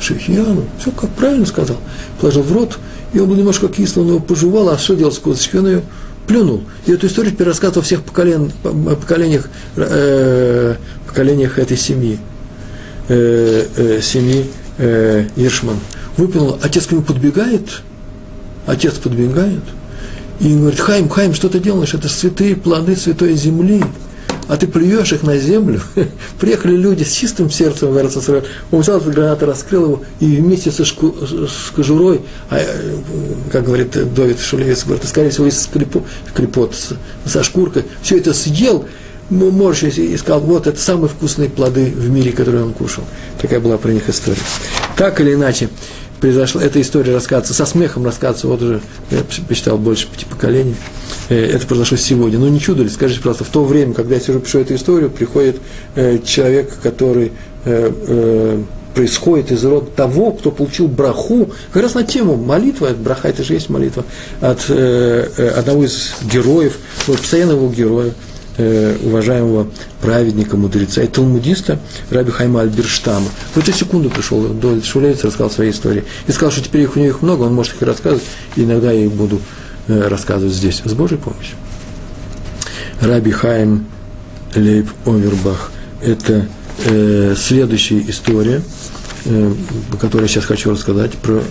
[0.00, 1.76] шихьяну, все как правильно сказал,
[2.20, 2.78] положил в рот,
[3.12, 5.82] и он был немножко кислый, он его пожевал, а что делал с косточкой, он ее
[6.26, 6.62] плюнул.
[6.86, 10.74] И эту историю теперь рассказывал во всех поколен, поколениях, э,
[11.06, 12.18] поколениях этой семьи,
[13.08, 15.76] э, э, семьи э, Иршман.
[16.16, 17.82] Выплюнул, отец к нему подбегает,
[18.66, 19.62] отец подбегает–
[20.40, 21.94] и говорит, Хайм, Хайм, что ты делаешь?
[21.94, 23.82] Это святые плоды святой земли.
[24.48, 25.80] а ты плюешь их на землю.
[26.40, 28.44] Приехали люди с чистым сердцем в Эрцисраэль.
[28.70, 32.58] Он взял эту гранату, раскрыл его, и вместе со шку, с кожурой, а,
[33.52, 36.74] как говорит Довид Шулевец, говорит, скорее всего, из клепот, клепот
[37.26, 38.86] со шкуркой, все это съел,
[39.28, 43.04] морщись и сказал, вот это самые вкусные плоды в мире, которые он кушал.
[43.40, 44.38] Такая была про них история.
[44.96, 45.68] Так или иначе,
[46.20, 50.74] произошла эта история рассказывается, со смехом рассказывается, вот уже, я посчитал, больше пяти поколений.
[51.28, 52.38] Э, это произошло сегодня.
[52.38, 55.10] Ну, не чудо ли, скажите, просто в то время, когда я сижу, пишу эту историю,
[55.10, 55.60] приходит
[55.94, 57.32] э, человек, который
[57.64, 58.62] э,
[58.94, 63.54] происходит из рода того, кто получил браху, как раз на тему молитва, браха, это же
[63.54, 64.04] есть молитва,
[64.40, 68.12] от одного из героев, вот, постоянного героя,
[68.58, 69.68] э, уважаемого
[70.02, 71.78] праведника, мудреца и талмудиста
[72.10, 73.28] Раби Хайма Альберштама.
[73.54, 76.04] В эту секунду пришел до Шулевец, рассказал свои истории.
[76.26, 78.24] И сказал, что теперь их у него их много, он может их рассказывать,
[78.56, 79.40] и иногда я их буду
[79.86, 81.56] э, рассказывать здесь, с Божьей помощью.
[83.00, 83.86] Раби Хайм
[84.54, 85.70] Лейб Овербах–
[86.02, 86.48] это
[86.84, 88.60] э, следующая история,
[89.24, 89.54] э,
[90.00, 91.12] которую я сейчас хочу рассказать.
[91.12, 91.42] Про,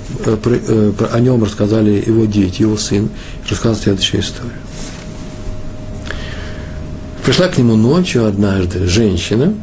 [0.43, 3.10] про, про, о нем рассказали его дети, его сын.
[3.50, 4.66] Рассказал следующую историю.
[7.27, 9.53] Пришла к нему ночью однажды женщина,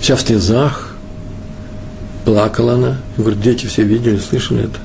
[0.00, 0.94] вся в слезах,
[2.24, 2.96] плакала она.
[3.18, 4.78] Говорит, дети все видели, слышали это.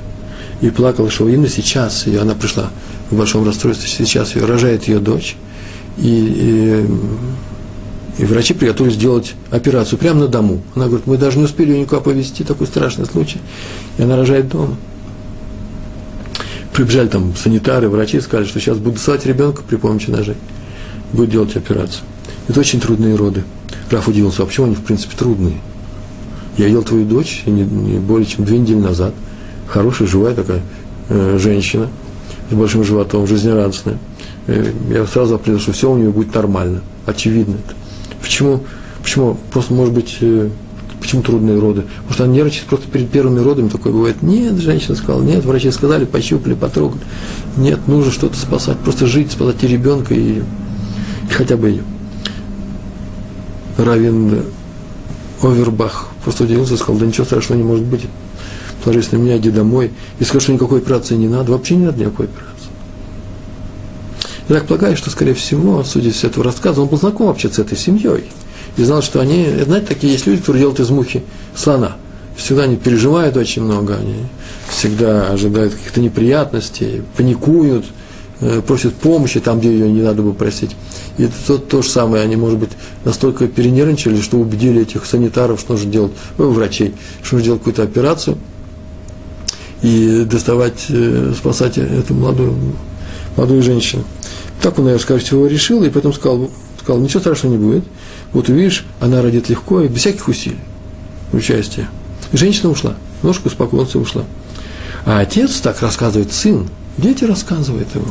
[0.60, 2.72] И плакала, что именно сейчас ее, она пришла
[3.10, 5.38] в большом расстройстве, сейчас ее рожает ее дочь.
[5.98, 6.86] И,
[8.20, 10.62] и, и врачи приготовились сделать операцию прямо на дому.
[10.76, 13.40] Она говорит, мы даже не успели ее никуда повезти, такой страшный случай.
[13.98, 14.76] И она рожает дома.
[16.74, 20.36] Прибежали там санитары, врачи, сказали, что сейчас будут ссылать ребенка при помощи ножей
[21.16, 22.04] будет делать операцию.
[22.48, 23.44] Это очень трудные роды.
[23.90, 25.58] Раф удивился, а почему они, в принципе, трудные?
[26.58, 29.14] Я видел твою дочь не, не более чем две недели назад.
[29.68, 30.62] Хорошая, живая такая
[31.10, 31.90] э, женщина
[32.50, 33.98] с большим животом, жизнерадостная.
[34.48, 36.82] Э, я сразу определил, что все у нее будет нормально.
[37.06, 37.76] Очевидно это.
[38.22, 38.62] Почему?
[39.02, 39.38] Почему?
[39.52, 40.50] Просто, может быть, э,
[41.02, 41.82] почему трудные роды?
[41.82, 44.22] Потому что она нервничает просто перед первыми родами, такое бывает.
[44.22, 47.02] Нет, женщина сказала, нет, врачи сказали, пощупали, потрогали.
[47.58, 50.42] Нет, нужно что-то спасать, просто жить, спасать и ребенка, и
[51.32, 51.84] хотя бы ее.
[53.78, 54.44] Равин
[55.42, 58.02] Овербах просто удивился, сказал, да ничего страшного не может быть.
[58.84, 59.92] Положись на меня, иди домой.
[60.20, 61.52] И скажи, что никакой операции не надо.
[61.52, 62.56] Вообще не надо никакой операции.
[64.48, 67.58] Я так полагаю, что, скорее всего, судя с этого рассказа, он был знаком вообще с
[67.58, 68.26] этой семьей.
[68.78, 71.24] И знал, что они, знаете, такие есть люди, которые делают из мухи
[71.56, 71.96] слона.
[72.36, 74.26] Всегда они переживают очень много, они
[74.70, 77.86] всегда ожидают каких-то неприятностей, паникуют,
[78.42, 80.76] Э, просят помощи там, где ее не надо было просить.
[81.18, 82.72] И это то, же самое, они, может быть,
[83.06, 86.94] настолько перенервничали, что убедили этих санитаров, что нужно делать, ну, врачей,
[87.24, 88.38] что нужно делать какую-то операцию
[89.82, 92.56] и доставать, э, спасать эту молодую,
[93.38, 94.04] молодую женщину.
[94.62, 96.50] Так он, наверное, скорее всего, решил, и потом сказал,
[96.82, 97.86] сказал, ничего страшного не будет.
[98.34, 100.60] Вот увидишь, она родит легко и без всяких усилий,
[101.32, 101.88] участия.
[102.34, 104.24] Женщина ушла, ножку успокоился и ушла.
[105.06, 108.08] А отец, так рассказывает сын, Дети рассказывают ему.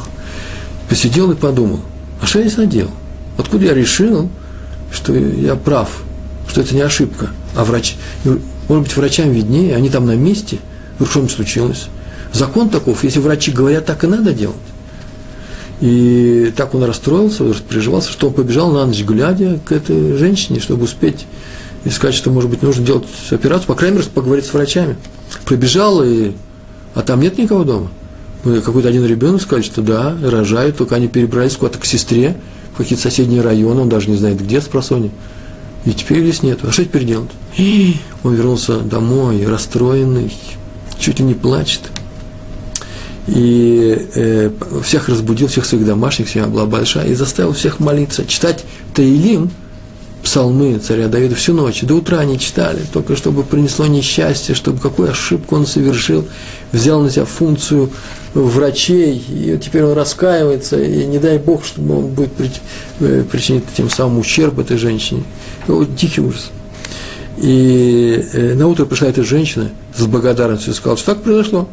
[0.89, 1.81] Посидел и подумал,
[2.21, 2.91] а что я задел?
[3.39, 4.29] Откуда я решил,
[4.93, 6.03] что я прав,
[6.49, 7.97] что это не ошибка, а врач,
[8.69, 10.59] может быть, врачам виднее, они там на месте,
[10.97, 11.87] вдруг что-нибудь случилось.
[12.33, 14.57] Закон таков, если врачи говорят, так и надо делать.
[15.81, 20.85] И так он расстроился, переживался, что он побежал на ночь, глядя к этой женщине, чтобы
[20.85, 21.27] успеть
[21.85, 24.97] и сказать, что, может быть, нужно делать операцию, по крайней мере, поговорить с врачами.
[25.45, 26.33] Пробежал, и...
[26.95, 27.91] а там нет никого дома–
[28.45, 32.37] какой-то один ребенок сказал, что да, рожают, только они перебрались куда-то к сестре,
[32.75, 35.11] в какие-то соседние районы, он даже не знает, где с просони.
[35.85, 36.61] И теперь здесь нет.
[36.63, 37.31] А что теперь делать?
[38.23, 40.33] Он вернулся домой, расстроенный,
[40.99, 41.83] чуть ли не плачет.
[43.27, 44.51] И э,
[44.83, 49.51] всех разбудил, всех своих домашних, семья была большая, и заставил всех молиться, читать Таилим–
[50.25, 55.11] псалмы царя Давида всю ночь, до утра они читали, только чтобы принесло несчастье, чтобы какую
[55.11, 56.27] ошибку он совершил,
[56.73, 57.91] взял на себя функцию
[58.35, 62.31] врачей, и теперь он раскаивается, и не дай Бог, чтобы он будет
[63.01, 65.23] э, причинить тем самым ущерб этой женщине.
[65.67, 66.51] Вот дикий ужас.
[67.37, 71.69] И э, на утро пришла эта женщина с благодарностью и сказала, что так произошло.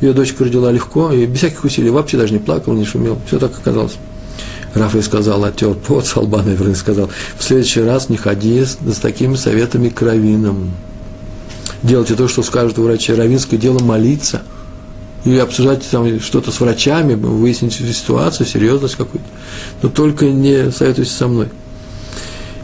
[0.00, 3.18] Ее дочка родила легко, и без всяких усилий, вообще даже не плакал, не шумел.
[3.26, 3.94] Все так оказалось.
[4.74, 9.36] Рафа сказал, оттер пот с наверное, сказал, в следующий раз не ходи с, с такими
[9.36, 10.70] советами к раввинам.
[11.82, 13.12] Делайте то, что скажут врачи.
[13.12, 14.42] Равинское дело молиться
[15.24, 19.28] и обсуждать там что-то с врачами, выяснить ситуацию, серьезность какую-то.
[19.82, 21.48] Но только не советуйтесь со мной.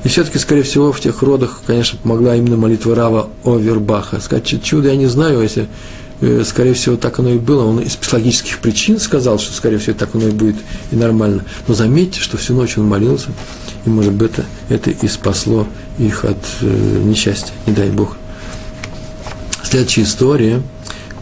[0.05, 4.21] И все-таки, скорее всего, в тех родах, конечно, помогла именно молитва Рава Овербаха.
[4.21, 5.69] Сказать чудо я не знаю, если
[6.21, 7.65] э, скорее всего, так оно и было.
[7.65, 10.57] Он из психологических причин сказал, что, скорее всего, так оно и будет
[10.93, 11.45] и нормально.
[11.67, 13.29] Но заметьте, что всю ночь он молился,
[13.85, 15.67] и, может быть, это, это и спасло
[15.99, 18.17] их от э, несчастья, не дай Бог.
[19.65, 20.63] Следующая история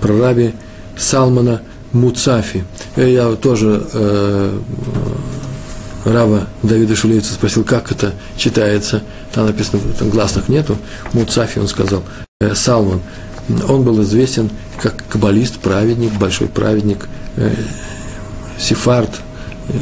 [0.01, 0.53] про раби
[0.97, 2.65] Салмана Муцафи.
[2.97, 4.59] Э, я тоже э,
[6.05, 9.03] Рава Давида Шулевица спросил, как это читается.
[9.33, 10.77] Там написано, там гласных нету.
[11.13, 12.03] Муцафи, он сказал,
[12.41, 13.01] э, Салман.
[13.69, 17.55] Он был известен как каббалист, праведник, большой праведник, э,
[18.59, 19.11] сефард,
[19.69, 19.73] э,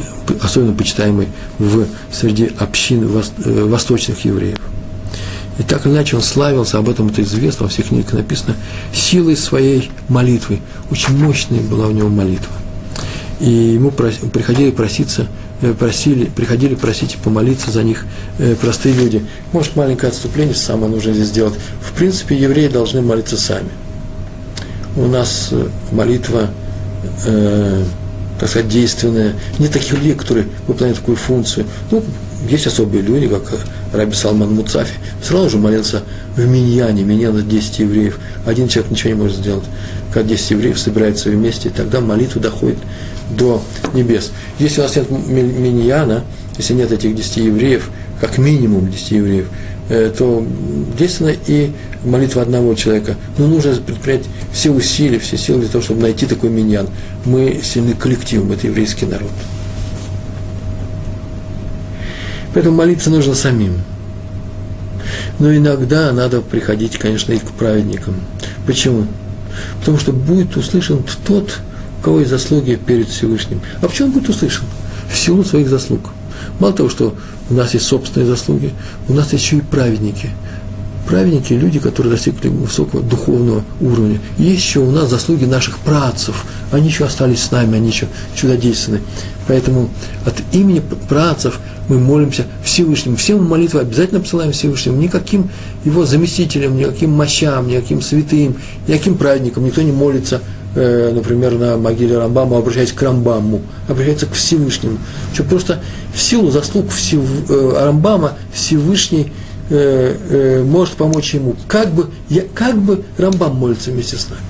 [0.41, 1.27] особенно почитаемый
[1.59, 4.57] в среди общин э, восточных евреев.
[5.57, 8.55] И так или иначе он славился, об этом это известно, во всех книгах написано,
[8.93, 10.59] силой своей молитвы.
[10.91, 12.53] Очень мощная была у него молитва.
[13.39, 15.27] И ему приходили проситься
[15.61, 18.05] Э, просили, приходили просить и помолиться за них
[18.39, 19.25] э, простые люди.
[19.53, 21.53] Может, маленькое отступление самое нужно здесь сделать.
[21.81, 23.69] В принципе, евреи должны молиться сами.
[24.97, 26.49] У нас э, молитва,
[27.25, 27.83] э,
[28.37, 29.33] так сказать, действенная.
[29.57, 31.65] Нет таких людей, которые выполняют такую функцию.
[31.89, 32.03] Ну,
[32.49, 33.43] есть особые люди, как
[33.93, 34.93] Раби Салман Муцафи.
[35.23, 36.03] Сразу же молился
[36.35, 38.19] в Миньяне, Миньян– 10 евреев.
[38.45, 39.65] Один человек ничего не может сделать.
[40.13, 42.77] Когда 10 евреев собираются вместе, тогда молитва доходит
[43.31, 43.61] до
[43.93, 44.31] небес.
[44.59, 46.23] Если у нас нет миньяна,
[46.57, 47.89] если нет этих десяти евреев,
[48.21, 49.47] как минимум десяти евреев,
[49.89, 50.45] э, то
[50.97, 51.71] действенно и
[52.03, 53.15] молитва одного человека.
[53.37, 56.87] Но нужно предпринять все усилия, все силы для того, чтобы найти такой миньян.
[57.25, 59.31] Мы сильны коллективом, это еврейский народ.
[62.55, 63.81] Поэтому молиться нужно самим.
[65.39, 68.15] Но иногда надо приходить, конечно, и к праведникам.
[68.65, 69.07] Почему?
[69.81, 71.59] Потому что будет услышан тот,
[72.01, 73.59] кого есть заслуги перед Всевышним.
[73.81, 74.63] А почему он будет услышан?
[75.11, 76.11] В силу своих заслуг.
[76.59, 77.13] Мало того, что
[77.49, 78.71] у нас есть собственные заслуги,
[79.09, 80.29] у нас еще и праведники.
[81.07, 84.19] Праведники– люди, которые достигли высокого духовного уровня.
[84.37, 86.45] Есть еще у нас заслуги наших працев.
[86.71, 89.01] Они еще остались с нами, они еще чудодейственны.
[89.47, 89.89] Поэтому
[90.25, 93.17] от имени працев мы молимся Всевышнему.
[93.17, 94.99] Все мы молитвы обязательно посылаем Всевышнему.
[94.99, 95.49] Никаким
[95.83, 98.55] его заместителям, никаким мощам, никаким святым,
[98.87, 100.41] никаким праведникам никто не молится
[100.75, 104.97] Э, например, на могиле Рамбама, обращаясь к Рамбаму, обращается к Всевышнему.
[105.33, 105.79] Что просто
[106.13, 107.21] в силу заслуг Всев...
[107.49, 109.31] Э, Рамбама Всевышний
[109.69, 111.55] э, э, может помочь ему.
[111.67, 114.41] Как бы, я, как бы Рамбам молится вместе с нами.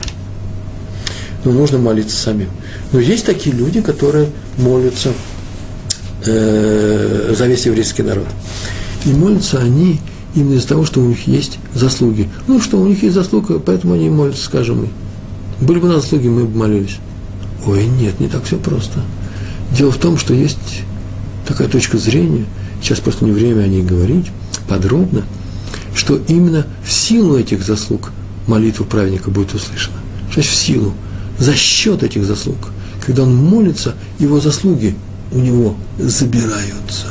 [1.44, 2.50] Но нужно молиться самим.
[2.92, 5.12] Но есть такие люди, которые молятся
[6.26, 8.28] э, за весь еврейский народ.
[9.06, 10.00] И молятся они
[10.34, 12.30] именно из-за того, что у них есть заслуги.
[12.48, 14.90] Ну, что у них есть заслуга, поэтому они молятся, скажем мы.
[15.66, 16.98] Были бы у нас заслуги, мы бы молились.
[17.66, 19.02] Ой, нет, не так все просто.
[19.72, 20.58] Дело в том, что есть
[21.48, 22.46] такая точка зрения,
[22.82, 24.28] сейчас просто не время о ней говорить
[24.68, 25.24] подробно,
[25.94, 28.12] что именно в силу этих заслуг
[28.48, 29.98] молитва праведника будет услышана.
[30.34, 30.94] Значит, в силу,
[31.40, 32.58] за счет этих заслуг.
[33.06, 34.96] Когда он молится, его заслуги
[35.32, 37.08] у него забираются.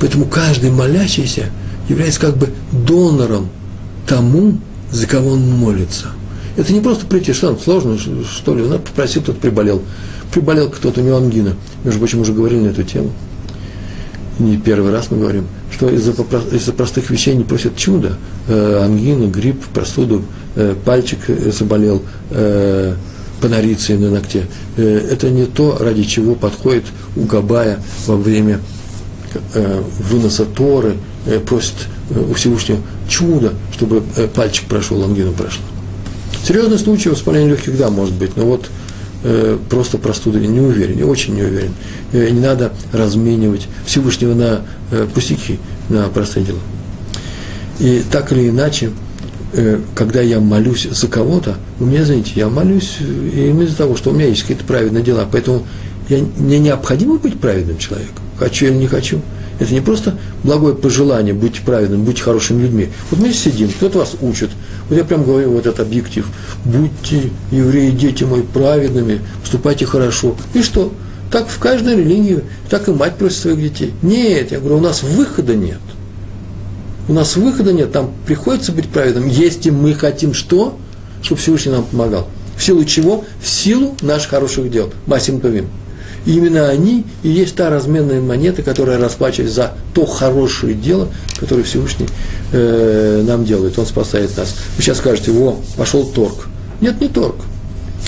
[0.00, 1.50] Поэтому каждый молящийся
[1.88, 3.48] является как бы донором
[4.06, 4.58] тому,
[4.90, 6.06] за кого он молится.
[6.56, 9.82] Это не просто прийти, что там сложно, что ли, он попросил, кто-то приболел.
[10.32, 11.54] Приболел кто-то, у него ангина.
[11.84, 13.12] Между прочим, уже говорили на эту тему.
[14.38, 16.12] Не первый раз мы говорим, что из-за,
[16.52, 18.16] из простых вещей не просят чуда.
[18.46, 20.24] Э, ангину, грипп, простуду,
[20.56, 21.18] э, пальчик
[21.52, 22.94] заболел, э,
[23.40, 24.46] панориции на ногте.
[24.76, 26.84] Э, это не то, ради чего подходит
[27.16, 28.60] у Габая во время
[29.54, 31.74] э, выноса Торы, э, просит
[32.10, 32.78] э, у Всевышнего
[33.08, 35.64] чудо, чтобы э, пальчик прошел, ангину прошла.
[36.46, 38.68] Серьезный случай воспаления легких, да, может быть, но вот
[39.22, 41.72] э, просто простуда не уверен, очень не уверен.
[42.12, 46.60] Э, не надо разменивать Всевышнего на э, пустяки, на простые дела.
[47.78, 48.90] И так или иначе,
[49.94, 54.12] когда я молюсь за кого-то, у меня, знаете, я молюсь именно из-за того, что у
[54.12, 55.64] меня есть какие-то праведные дела, поэтому
[56.08, 59.20] я, мне необходимо быть праведным человеком, хочу или не хочу–
[59.58, 62.88] это не просто благое пожелание, будьте праведными, будьте хорошими людьми.
[63.10, 64.50] Вот мы здесь сидим, кто-то вас учит.
[64.88, 66.26] Вот я прям говорю вот этот объектив.
[66.64, 70.36] Будьте, евреи, дети мои, праведными, поступайте хорошо.
[70.54, 70.92] И что?
[71.30, 73.92] Так в каждой религии, так и мать просит своих детей.
[74.02, 75.80] Нет, я говорю, у нас выхода нет.
[77.08, 80.78] У нас выхода нет, там приходится быть праведным, если мы хотим что?
[81.22, 82.28] Чтобы Всевышний нам помогал.
[82.56, 83.24] В силу чего?
[83.40, 84.92] В силу наших хороших дел.
[85.06, 85.68] Масим Павим.
[86.28, 91.08] И именно они и есть та разменная монета, которая расплачивается за то хорошее дело,
[91.40, 92.06] которое Всевышний
[92.52, 93.78] э, нам делает.
[93.78, 94.54] Он спасает нас.
[94.76, 96.48] Вы сейчас скажете, о, пошел торг.
[96.82, 97.36] Нет, не торг.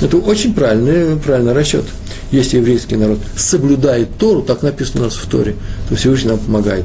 [0.03, 1.87] Это очень правильный, правильный расчет.
[2.31, 5.57] Если еврейский народ соблюдает Тору, так написано у нас в Торе,
[5.89, 6.85] то Всевышний нам помогает.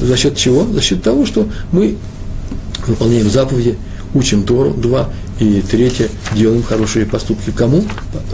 [0.00, 0.64] За счет чего?
[0.64, 1.96] За счет того, что мы
[2.86, 3.76] выполняем заповеди,
[4.14, 5.10] учим Тору, два,
[5.40, 7.50] И третье, делаем хорошие поступки.
[7.50, 7.84] Кому?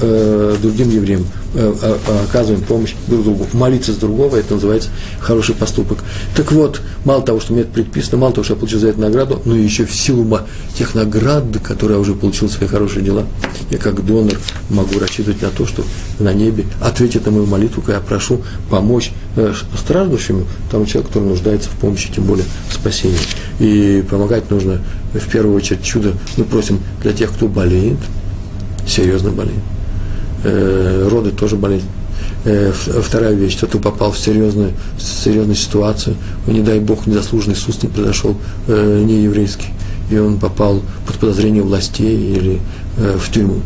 [0.00, 1.26] Э, другим евреям.
[1.56, 3.46] Э, оказываем помощь друг другу.
[3.52, 4.88] Молиться с другого, это называется
[5.20, 5.98] хороший поступок.
[6.34, 9.00] Так вот, мало того, что мне это предписано, мало того, что я получил за это
[9.00, 10.40] награду, но еще в силу
[10.76, 13.24] тех наград, которые я уже получил за свои хорошие дела,
[13.70, 14.38] я как донор
[14.70, 15.84] могу рассчитывать на то, что
[16.18, 18.40] на небе ответит на мою молитву, когда я прошу
[18.70, 23.18] помочь э, страждущему, тому человеку, который нуждается в помощи, тем более в спасении.
[23.60, 24.80] И помогать нужно
[25.18, 27.98] в первую очередь чудо мы просим для тех, кто болеет,
[28.86, 29.62] серьезно болеет.
[30.44, 31.86] Э, роды тоже болезнь.
[32.44, 37.82] Э, вторая вещь, что ты попал в серьезную, серьезную ситуацию, не дай Бог, незаслуженный суд
[37.82, 38.36] не произошел
[38.68, 39.68] э, не еврейский,
[40.10, 42.60] и он попал под подозрение властей или
[42.96, 43.60] в тюрьму.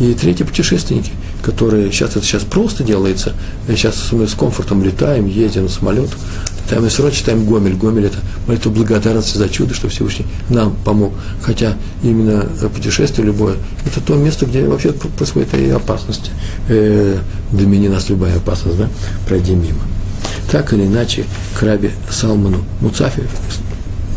[0.00, 3.32] И третье, путешественники, которые, сейчас это сейчас просто делается,
[3.68, 6.18] сейчас мы с комфортом летаем, едем на самолетах,
[6.64, 7.74] Читаем Исрод, читаем Гомель.
[7.74, 11.12] Гомель– это молитва благодарности за чудо, что Всевышний нам помог.
[11.42, 13.56] Хотя именно путешествие любое–
[13.86, 16.30] это то место, где вообще происходит и опасность.
[16.68, 17.18] Э,
[17.50, 18.88] домини нас любая опасность, да?
[19.26, 19.80] Пройди мимо.
[20.50, 21.24] Так или иначе,
[21.58, 23.22] к рабе Салману Муцафи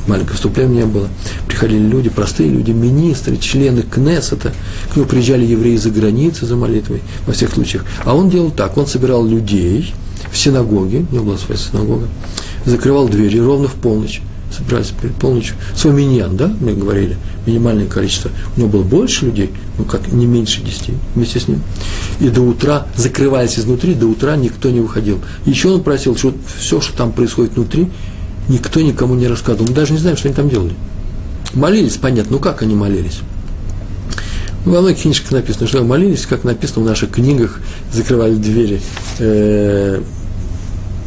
[0.08, 1.10] маленькое вступление было.
[1.48, 4.54] Приходили люди, простые люди, министры, члены Кнессета.
[4.92, 7.86] К нему приезжали евреи за границы за молитвой, во всех случаях.
[8.04, 9.94] А он делал так, он собирал людей
[10.36, 12.08] в синагоге, у него была своя синагога,
[12.66, 14.22] закрывал двери ровно в полночь,
[14.52, 19.52] собирались перед полночью, свой миньян, да, мы говорили, минимальное количество, у него было больше людей,
[19.78, 21.62] ну как, не меньше десяти вместе с ним,
[22.20, 25.20] и до утра закрывались изнутри, до утра никто не выходил.
[25.46, 27.88] Еще он просил, что все, что там происходит внутри,
[28.50, 30.74] никто никому не рассказывал, мы даже не знаем, что они там делали.
[31.54, 33.22] Молились, понятно, ну как они молились?
[34.66, 37.62] Ну, во многих книжках написано, что молились, как написано в наших книгах,
[37.94, 38.82] закрывали двери,
[39.20, 40.02] э,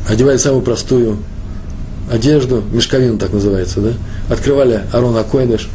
[0.09, 1.19] одевали самую простую
[2.11, 3.93] одежду, мешковину так называется, да,
[4.29, 5.69] открывали Арон Акойдыш,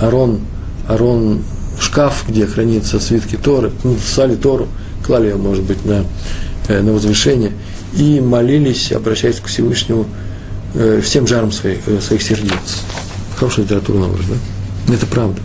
[0.00, 0.40] Арон,
[0.88, 1.42] Арон
[1.78, 4.68] шкаф, где хранится свитки Торы, ну, сали Тору,
[5.04, 6.04] клали ее, может быть, на,
[6.68, 7.52] э, на возвышение,
[7.94, 10.06] и молились, обращаясь к Всевышнему
[10.74, 12.82] э, всем жаром своих, э, своих сердец.
[13.36, 14.94] Хорошая литература, на да?
[14.94, 15.40] Это правда.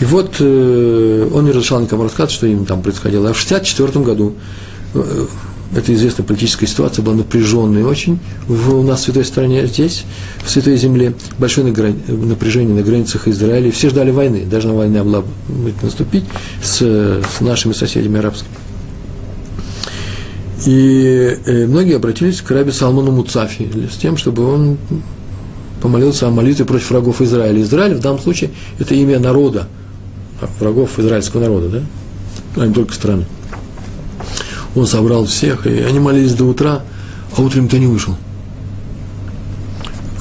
[0.00, 3.30] И вот э, он не разрешал никому рассказывать, что им там происходило.
[3.30, 4.34] А в 1964 году
[5.72, 10.04] э, эта известная политическая ситуация была напряженной очень у нас в святой стране, здесь,
[10.42, 11.66] в святой земле, большое
[12.08, 13.70] напряжение на границах Израиля.
[13.70, 15.24] Все ждали войны, должна война была
[15.82, 16.24] наступить
[16.62, 18.50] с, с нашими соседями арабскими.
[20.66, 24.78] И э, многие обратились к рабе Салману Муцафи с тем, чтобы он
[25.80, 27.62] помолился о молитве против врагов Израиля.
[27.62, 29.68] Израиль в данном случае это имя народа,
[30.58, 31.82] врагов израильского народа, да,
[32.62, 33.26] а не только страны
[34.74, 36.82] он собрал всех, и они молились до утра,
[37.36, 38.14] а утром никто не вышел.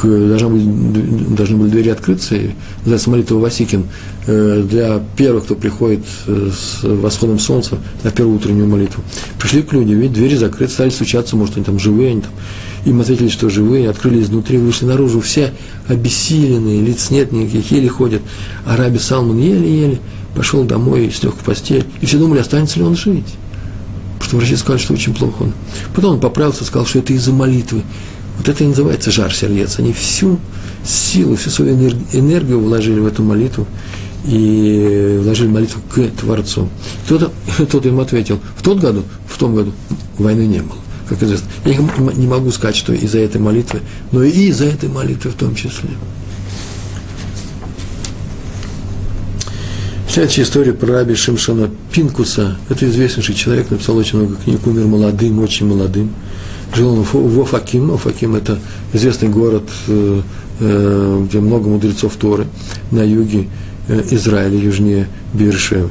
[0.04, 3.86] Должны были, должны были двери открыться, и называется молитва Васикин,
[4.28, 9.04] э, для первых, кто приходит э, с восходом солнца на первую утреннюю молитву.
[9.40, 12.32] Пришли к людям, ведь двери закрыты, стали стучаться, может, они там живые, они там.
[12.86, 15.52] Им ответили, что живые, открыли изнутри, вышли наружу, все
[15.88, 18.22] обессиленные, лиц нет никаких, еле ходят.
[18.68, 20.00] А Раби Салман еле-еле
[20.36, 23.26] пошел домой, слег в постель, и все думали, останется ли он жить
[24.28, 25.54] что врачи сказали, что очень плохо он.
[25.96, 27.84] Потом он поправился, сказал, что это из-за молитвы.
[28.38, 29.80] Вот это и называется жар сердец.
[29.80, 30.40] Они всю
[30.86, 31.76] силу, всю свою
[32.12, 33.66] энергию вложили в эту молитву
[34.26, 36.70] и вложили молитву к Творцу.
[37.06, 39.72] Кто-то, кто-то им ответил, в тот году, в том году
[40.18, 40.78] войны не было.
[41.08, 41.48] Как известно.
[41.64, 43.80] Я не могу сказать, что из-за этой молитвы,
[44.12, 45.90] но и из-за этой молитвы в том числе.
[50.18, 52.58] Следующая история про раби Шимшона Пинкуса.
[52.70, 56.12] Это известнейший человек, написал очень много книг, умер молодым, очень молодым.
[56.74, 57.92] Жил он в Офаким.
[57.92, 58.58] Офаким– это
[58.94, 60.22] известный город, э,
[60.60, 62.48] э, где много мудрецов Торы,
[62.90, 63.46] на юге
[63.90, 65.90] э, Израиля, южнее Биршевы.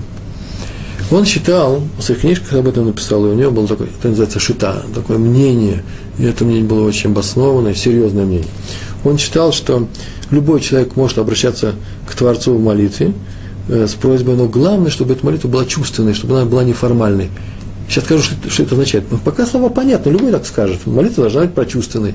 [1.13, 4.41] Он считал, в своих книжках об этом написал, и у него было такое, это называется
[4.41, 5.85] шита, такое мнение,
[6.19, 8.49] и это мнение было очень обоснованное, серьезное мнение.
[9.05, 9.87] Он считал, что
[10.33, 11.77] любой человек может обращаться
[12.11, 13.15] к Творцу в молитве,
[13.69, 17.31] с просьбой, но главное, чтобы эта молитва была чувственной, чтобы она была неформальной.
[17.89, 19.05] Сейчас скажу, что, что это означает.
[19.11, 20.87] Но пока слова понятны, любой так скажет.
[20.87, 22.15] Молитва должна быть прочувственной,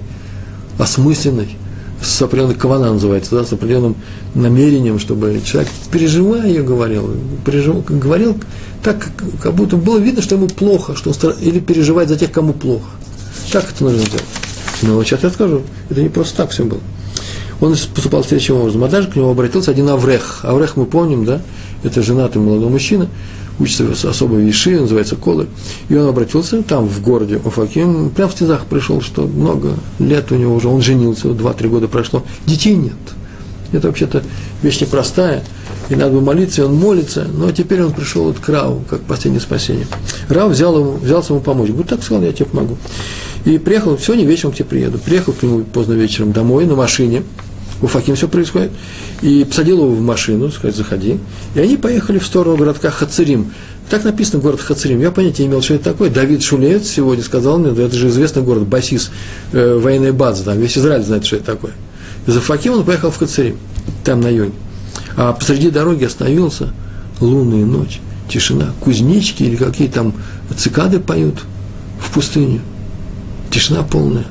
[0.78, 1.58] осмысленной,
[2.02, 3.96] с определенной кавана называется, да, с определенным
[4.34, 8.38] намерением, чтобы человек, переживая ее, говорил, пережив, говорил
[8.84, 9.10] так,
[9.42, 12.90] как будто было видно, что ему плохо, что он или переживает за тех, кому плохо.
[13.52, 14.26] Так это нужно сделать.
[14.82, 16.80] Но сейчас я скажу, это не просто так все было
[17.62, 18.90] он поступал следующим образом.
[18.90, 20.40] Даже к нему обратился один Аврех.
[20.44, 21.42] Аврех мы помним, да,
[21.84, 23.08] это женатый молодой мужчина,
[23.60, 25.48] учится в особой виши, называется Колы.
[25.88, 30.36] И он обратился там, в городе Уфаким, прямо в стезах пришел, что много лет у
[30.36, 32.94] него уже, он женился, 2-3 года прошло, детей нет.
[33.72, 34.24] Это вообще-то
[34.64, 35.44] вещь непростая.
[35.90, 38.46] и надо бы молиться, и он молится, но теперь он пришел вот к
[38.90, 39.88] как последнее спасение.
[40.30, 41.70] Рав взял ему, взялся ему помочь.
[41.70, 42.78] Говорит, так сказал, я тебе помогу.
[43.46, 45.00] И приехал, сегодня вечером к тебе приеду.
[45.00, 47.24] Приехал к нему поздно вечером домой на машине,
[47.82, 48.72] у Факим все происходит,
[49.22, 51.20] и посадил его в машину, сказать, заходи.
[51.56, 53.52] И они поехали в сторону городка Хацерим.
[53.90, 55.02] Так написано город Хацерим.
[55.02, 56.10] Я понятия не имел, что это такое.
[56.10, 59.12] Давид Шулец сегодня сказал мне, это же известный город, Басис,
[59.52, 61.74] э, военная база, там весь Израиль знает, что это такое.
[62.28, 63.58] Из Факим он поехал в Хацерим,
[64.04, 64.54] там на юге.
[65.18, 66.74] А посреди дороги остановился,
[67.20, 70.14] лунная ночь, тишина, кузнечки или какие там
[70.56, 71.36] цикады поют
[72.00, 72.62] в пустыне.
[73.50, 74.26] Тишина полная.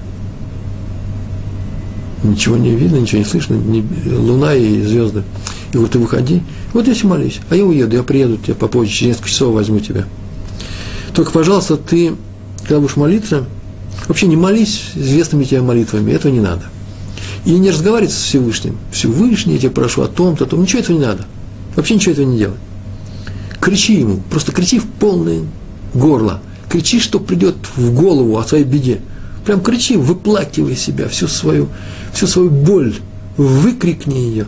[2.23, 5.23] Ничего не видно, ничего не слышно, не, луна и звезды.
[5.73, 6.43] И вот ты выходи,
[6.73, 10.05] вот здесь молись, а я уеду, я приеду тебе попозже, через несколько часов возьму тебя.
[11.15, 12.13] Только, пожалуйста, ты,
[12.63, 13.47] когда будешь молиться,
[14.07, 16.65] вообще не молись известными тебе молитвами, этого не надо–
[17.45, 18.77] и не разговаривать с Всевышним.
[18.93, 20.63] Всевышний, я тебя прошу о том-то, о том.
[20.63, 21.27] Ничего этого не надо.
[21.77, 22.57] Вообще ничего этого не делай.
[23.61, 25.43] Кричи ему, просто кричи в полное
[25.95, 26.41] горло.
[26.69, 29.01] Кричи, что придет в голову о своей беде.
[29.45, 31.69] Прям кричи, выплакивай себя, всю свою,
[32.13, 32.95] всю свою боль,
[33.37, 34.47] выкрикни ее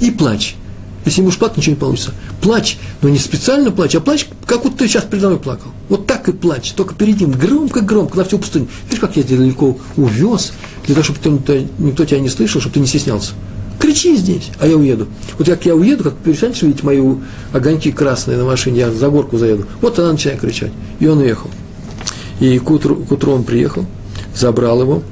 [0.00, 0.56] и плачь.
[1.04, 2.12] Если ему плакать, ничего не получится.
[2.40, 5.70] Плачь, но не специально плачь, а плачь, как вот ты сейчас передо мной плакал.
[5.88, 8.68] Вот так и плачь, только перед ним, громко-громко, на всю пустыню.
[8.84, 10.52] Видишь, как я тебя далеко увез,
[10.86, 13.32] для того, чтобы ты, никто тебя не слышал, чтобы ты не стеснялся.
[13.78, 15.08] Кричи здесь, а я уеду.
[15.36, 17.02] Вот как я уеду, как перестанешь видеть мои
[17.52, 19.66] огоньки красные на машине, я за горку заеду.
[19.82, 20.72] Вот она начинает кричать.
[21.00, 21.50] И он уехал.
[22.40, 23.84] И к утру, к утру он приехал,
[24.34, 25.02] забрал его,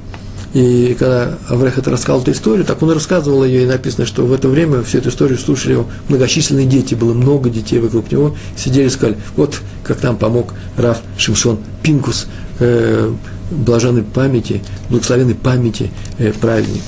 [0.53, 4.31] и когда Аврех это рассказал эту историю, так он рассказывал ее, и написано, что в
[4.31, 8.85] это время всю эту историю слушали его многочисленные дети, было много детей вокруг него, сидели
[8.85, 12.27] и сказали, вот как нам помог Раф Шимшон Пинкус,
[12.59, 13.11] э,
[13.49, 16.83] блаженной памяти, благословенной памяти э, праведник.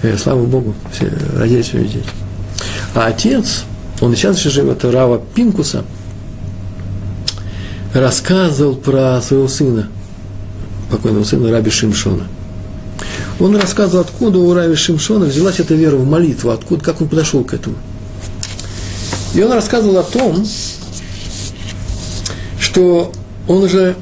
[0.00, 2.08] Э, слава Богу, все родились свои дети.
[2.94, 3.64] А отец,
[4.00, 5.84] он и сейчас еще живет, Рава Пинкуса,
[7.92, 9.88] рассказывал про своего сына,
[10.92, 12.28] покойного сына Раби Шимшона–
[13.42, 17.42] он рассказывал, откуда у Рави Шимшона взялась эта вера в молитву, откуда, как он подошел
[17.44, 17.76] к этому.
[19.34, 20.46] И он рассказывал о том,
[22.60, 23.12] что
[23.48, 23.96] он уже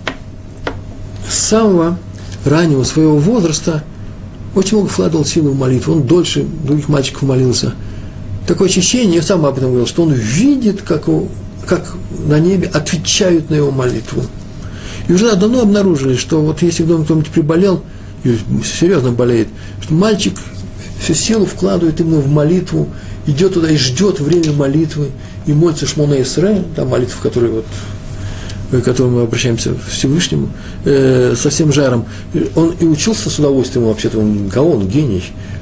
[1.28, 1.98] с самого
[2.44, 3.84] раннего своего возраста
[4.54, 5.94] очень много вкладывал силы в молитву.
[5.94, 7.72] Он дольше других мальчиков молился.
[8.46, 11.28] Такое ощущение, я сам об этом говорил, что он видит, как, его,
[11.66, 11.94] как
[12.26, 14.24] на небе отвечают на его молитву.
[15.10, 17.82] И уже давно обнаружили, что вот если кто-нибудь приболел–
[18.24, 19.48] и серьезно болеет,
[19.80, 20.34] что мальчик
[21.00, 22.88] всю силу вкладывает именно в молитву,
[23.26, 25.08] идет туда и ждет время молитвы,
[25.46, 27.66] и молится Шмона Исре, там молитва, в которой вот
[28.70, 30.48] к которому мы обращаемся к Всевышнему,
[30.84, 32.04] э, со всем жаром.
[32.54, 35.59] Он и учился с удовольствием, вообще-то он гаон, гений, э,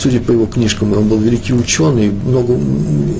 [0.00, 2.52] судя по его книжкам, он был великий ученый, много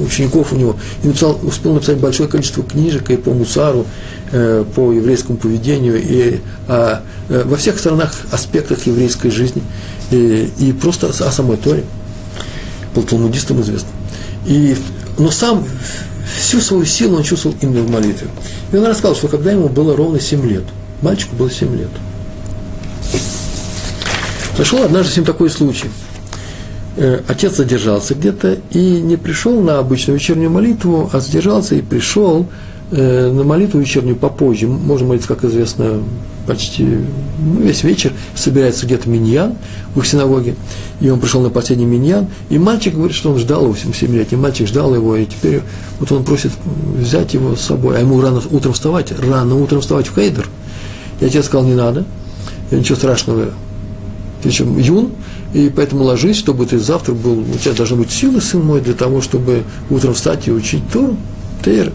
[0.05, 3.86] учеников у него, и написал, успел написать большое количество книжек и по Мусару,
[4.30, 9.62] э, по еврейскому поведению, и а, э, во всех сторонах, аспектах еврейской жизни,
[10.11, 11.84] и, и просто о самой Торе,
[12.95, 13.93] был талмудистом известным.
[14.47, 14.76] И,
[15.18, 15.64] но сам
[16.39, 18.28] всю свою силу он чувствовал именно в молитве.
[18.72, 20.64] И он рассказал, что когда ему было ровно 7 лет,
[21.03, 21.91] мальчику было 7 лет,
[24.59, 25.89] Пришел однажды с ним такой случай.
[27.01, 32.46] Э, отец задержался где-то и не пришел на обычную вечернюю молитву, а задержался и пришел
[32.90, 34.66] э, на молитву вечернюю попозже.
[34.66, 36.01] Можно молиться, как известно,
[36.49, 38.12] почти ну, весь вечер.
[38.34, 39.55] Собирается где-то миньян
[39.94, 40.57] в их синагоге.
[41.01, 42.26] И он пришел на последний миньян.
[42.49, 45.14] И мальчик говорит, что он ждал его, 7-летний мальчик ждал его.
[45.14, 45.61] И теперь
[46.01, 46.51] вот он просит
[46.96, 47.96] взять его с собой.
[47.96, 50.49] А ему рано утром вставать, рано утром вставать в Хейдер.
[51.20, 52.05] И отец сказал, не надо.
[52.72, 53.51] Ничего страшного.
[54.42, 55.12] Еще юн,
[55.55, 58.94] и поэтому ложись, чтобы ты завтра был, у тебя должны быть силы, сын мой, для
[58.94, 61.16] того, чтобы утром встать и учить Тору,
[61.64, 61.92] Тейра.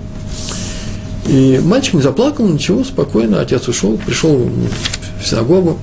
[1.28, 4.50] И мальчик не заплакал, ничего, спокойно, отец ушел, пришел
[5.22, 5.78] в синагогу,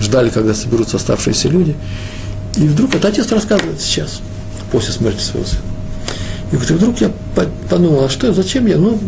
[0.00, 1.76] ждали, когда соберутся оставшиеся люди.
[2.56, 4.20] И вдруг этот отец рассказывает сейчас,
[4.72, 5.62] после смерти своего сына.
[6.52, 7.12] И вот вдруг я
[7.68, 8.98] подумал, а что, зачем я, ну,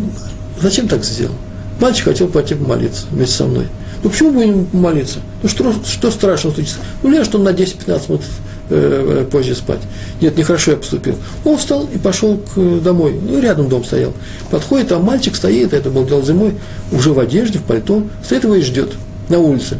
[0.61, 1.35] зачем так сделал?
[1.79, 3.67] Мальчик хотел пойти помолиться вместе со мной.
[4.03, 5.19] Ну почему будем молиться?
[5.43, 6.77] Ну что, что страшного случится?
[7.03, 8.21] Ну ляжет он на 10-15 минут
[8.69, 9.81] э, позже спать.
[10.19, 11.15] Нет, нехорошо я поступил.
[11.45, 13.19] Он встал и пошел к, домой.
[13.21, 14.13] Ну, рядом дом стоял.
[14.49, 16.55] Подходит, а мальчик стоит, это был дело зимой,
[16.91, 18.93] уже в одежде, в пальто, стоит его и ждет
[19.29, 19.77] на улице.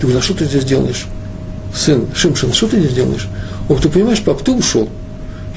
[0.00, 1.06] Ты говоришь, а что ты здесь делаешь?
[1.74, 3.28] Сын, Шимшин, что ты здесь делаешь?
[3.68, 4.88] Он, ты понимаешь, пап, ты ушел.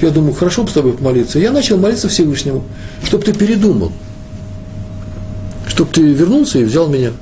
[0.00, 1.38] Я думаю, хорошо бы с тобой помолиться.
[1.38, 2.64] Я начал молиться Всевышнему,
[3.04, 3.92] чтобы ты передумал.
[5.68, 7.12] Чтобы ты вернулся и взял меня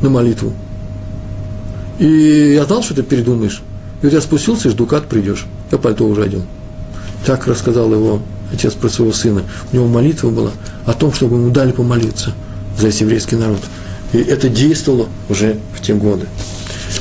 [0.00, 0.52] на молитву.
[1.98, 3.62] И я знал, что ты передумаешь.
[4.02, 5.46] И вот я спустился и жду, как придешь.
[5.70, 6.42] Я пальто уже одел.
[7.26, 8.22] Так рассказал его
[8.52, 9.42] отец про своего сына,
[9.72, 10.50] у него молитва была
[10.84, 12.32] о том, чтобы ему дали помолиться
[12.78, 13.60] за еврейский народ.
[14.12, 16.26] И это действовало уже в те годы.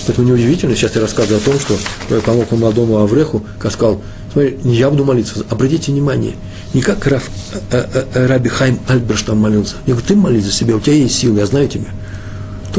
[0.05, 1.75] Поэтому неудивительно, сейчас я рассказываю о том, что
[2.09, 6.33] я помог молодому Авреху, как сказал, смотри, я буду молиться, обратите внимание,
[6.73, 7.29] не как Раф,
[7.71, 9.75] э, э, э, Раби Хайм Альберш там молился.
[9.87, 11.87] Я говорю, ты молись за себя, у тебя есть силы, я знаю тебя.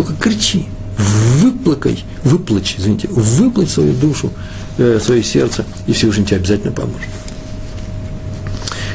[0.01, 0.65] Только кричи,
[0.97, 4.33] выплакай, выплачь, извините, выплачь свою душу,
[4.79, 7.07] э, свое сердце, и Всевышний тебе обязательно поможет.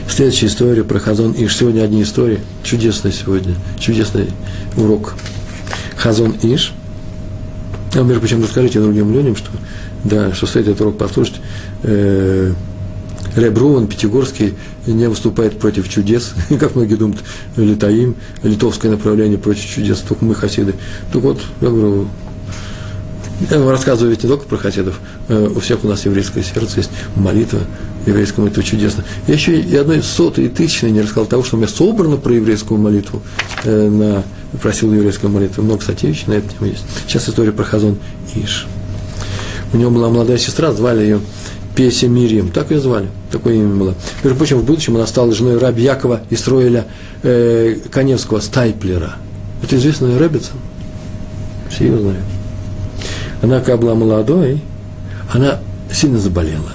[0.10, 1.58] Следующая история про Хазон Иш.
[1.58, 2.40] Сегодня одни истории.
[2.64, 3.54] Чудесный сегодня.
[3.78, 4.32] Чудесный
[4.78, 5.14] урок.
[5.96, 6.74] Хазон Иш.
[7.94, 9.52] А, между прочим, расскажите другим людям, что,
[10.04, 11.36] да, что стоит этот урок послушать.
[11.84, 12.52] Э,
[13.36, 14.56] Ребруван, Пятигорский,
[14.86, 17.24] не выступает против чудес, как многие думают,
[17.58, 20.74] Литаим, литовское направление против чудес, только мы хасиды.
[21.12, 22.08] Так вот, я говорю,
[23.50, 26.78] я вам рассказываю ведь не только про хасидов, э, у всех у нас еврейское сердце
[26.78, 27.60] есть молитва,
[28.06, 29.04] еврейская молитва чудесно.
[29.28, 32.34] Я еще и одной сотой и тысячной не рассказал того, что у меня собрано про
[32.34, 33.22] еврейскую молитву,
[33.66, 34.24] э, на,
[34.62, 35.64] просил еврейскую молитву.
[35.64, 36.86] Много статей на эту тему есть.
[37.08, 37.98] Сейчас история про Хазон
[38.36, 38.68] Иш.
[39.74, 41.20] У него была молодая сестра, звали ее
[41.76, 43.96] Песя Мирием, так ее звали, такое имя было.
[44.24, 46.86] Между прочим, в будущем она стала женой раби Якова и строили
[47.22, 49.16] э, Коневского, Стайплера.
[49.62, 50.52] Это известная рэбица,
[51.70, 52.24] все ее знают.
[53.42, 54.62] Она, когда была молодой,
[55.34, 55.60] она
[55.92, 56.72] сильно заболела.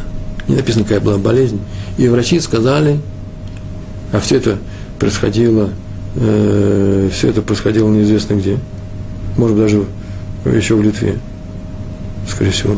[0.49, 1.61] Не написано, какая была болезнь.
[1.97, 3.01] И врачи сказали,
[4.13, 4.59] а все это
[4.99, 5.71] происходило,
[6.17, 8.59] э, все это происходило неизвестно где.
[9.37, 9.85] Может даже
[10.45, 11.19] еще в Литве,
[12.29, 12.77] скорее всего.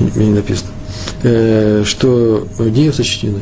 [0.00, 0.73] Мне не написано.
[1.26, 3.40] Э, что дни сочтены,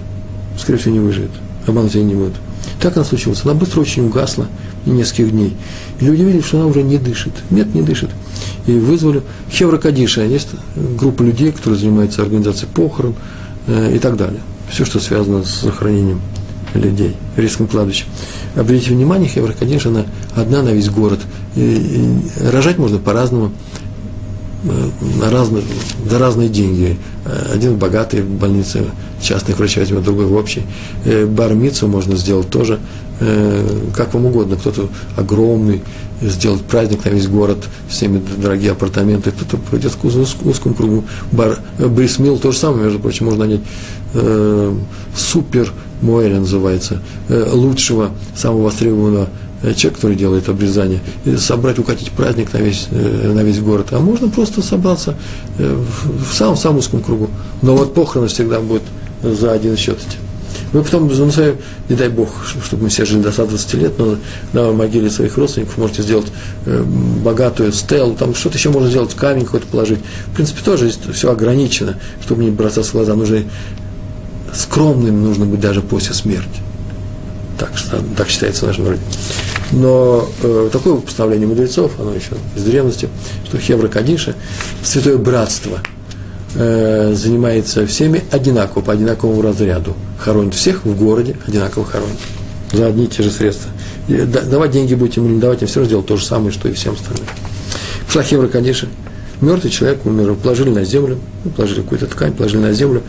[0.57, 1.33] скорее всего, не выживет,
[1.67, 2.35] обмануть ее не будет.
[2.81, 3.41] Так она случилось.
[3.45, 4.47] Она быстро очень угасла,
[4.87, 5.57] нескольких дней.
[5.99, 7.33] И люди видели, что она уже не дышит.
[7.51, 8.11] Нет, не дышит.
[8.67, 10.23] И вызвали Хевра Кадиша.
[10.23, 13.17] Есть группа людей, которые занимаются организацией похорон
[13.67, 14.41] э, и так далее.
[14.71, 16.21] Все, что связано с захоронением
[16.75, 18.05] людей, риском кладбища.
[18.55, 20.05] Обратите внимание, Хевра Кадиша, она
[20.37, 21.19] одна на весь город.
[21.57, 23.51] И, и рожать можно по-разному
[24.63, 25.65] на разные,
[26.09, 26.97] за разные деньги.
[27.53, 28.85] Один богатый в больнице
[29.21, 30.63] частных врачей возьмет, другой в общей.
[31.05, 32.81] Э, бармицу можно сделать тоже,
[33.21, 33.65] э,
[33.97, 34.57] как вам угодно.
[34.57, 35.83] Кто-то огромный,
[36.21, 37.59] сделать праздник на весь город,
[37.89, 41.05] всеми дорогие апартаменты, кто-то пройдет в узком кругу.
[41.31, 43.61] Бар, э, брисмил то же самое, между прочим, можно нанять
[44.15, 44.75] э,
[45.17, 51.01] супер Моэля называется, э, лучшего, самого востребованного Э, человек, который делает обрезание,
[51.39, 53.89] собрать, укатить праздник на весь, э, на весь город.
[53.93, 55.17] А можно просто собраться
[55.59, 55.85] э,
[56.31, 57.31] в самом, самом узком кругу.
[57.63, 58.83] Но вот похороны всегда будет
[59.23, 60.19] за один счет идти.
[60.73, 61.31] Мы потом, ну,
[61.89, 62.31] не дай бог,
[62.65, 64.17] чтобы мы все жили до 120 лет, но
[64.53, 66.29] на могиле своих родственников можете сделать
[66.65, 69.99] богатую стелу, там что-то еще можно сделать, камень какой-то положить.
[70.29, 73.15] В принципе, тоже все ограничено, чтобы не бросаться в глаза.
[73.15, 73.43] Нужно
[74.55, 76.61] скромным нужно быть даже после смерти.
[77.63, 77.71] Так,
[78.17, 79.03] так считается в нашем народе.
[79.71, 83.09] Но э, такое постановление мудрецов, оно еще из древности,
[83.47, 84.35] что Хевра Кадиша,
[84.83, 85.79] святое братство,
[86.57, 89.95] э, занимается всеми одинаково, по одинаковому разряду.
[90.19, 92.19] Хоронит всех в городе, одинаково хоронит.
[92.73, 93.71] За одни и те же средства.
[94.09, 96.95] Давать деньги будете ему не давать, им все равно то же самое, что и всем
[96.95, 97.27] остальным.
[98.07, 98.89] Пошла Хевра Кадиша,
[99.41, 103.03] мертвый человек умер, положили на землю, ну, положили какую-то ткань, положили на землю.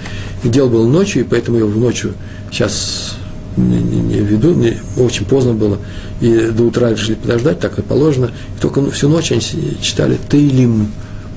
[0.44, 2.14] И дело было ночью, и поэтому его в ночью
[2.52, 3.13] сейчас
[3.58, 5.78] не, не, не веду, не, очень поздно было,
[6.22, 8.32] и до утра решили подождать, так и положено.
[8.58, 9.42] И только всю ночь они
[9.82, 10.92] читали Тейлим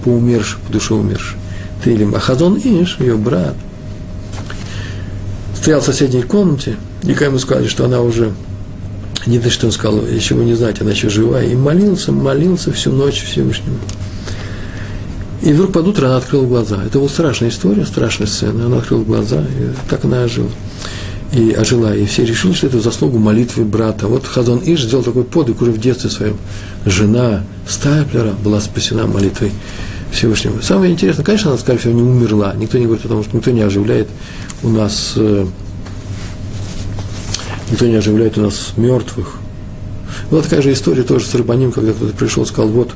[0.05, 1.39] по умершим, по душе умершим.
[1.85, 2.15] Тейлим.
[2.15, 3.55] А Хазон Иш, ее брат,
[5.55, 8.33] стоял в соседней комнате, и когда ему сказали, что она уже,
[9.27, 12.73] не то, что он сказал, еще вы не знаете, она еще живая, и молился, молился
[12.73, 13.79] всю ночь Всевышнему.
[15.43, 16.83] И вдруг под утро она открыла глаза.
[16.85, 18.67] Это была страшная история, страшная сцена.
[18.67, 20.49] Она открыла глаза, и так она ожила
[21.33, 21.95] и ожила.
[21.95, 24.07] И все решили, что это заслугу молитвы брата.
[24.07, 26.37] Вот Хазон Иш сделал такой подвиг уже в детстве своем.
[26.85, 29.53] Жена Стайплера была спасена молитвой
[30.13, 30.61] Всевышнего.
[30.61, 32.55] Самое интересное, конечно, она, скорее всего, не умерла.
[32.55, 34.09] Никто не говорит, потому что никто не оживляет
[34.63, 35.47] у нас, э,
[37.71, 39.39] никто не оживляет у нас мертвых.
[40.31, 42.93] Была такая же история тоже с Рыбаним, когда кто-то пришел и сказал, вот,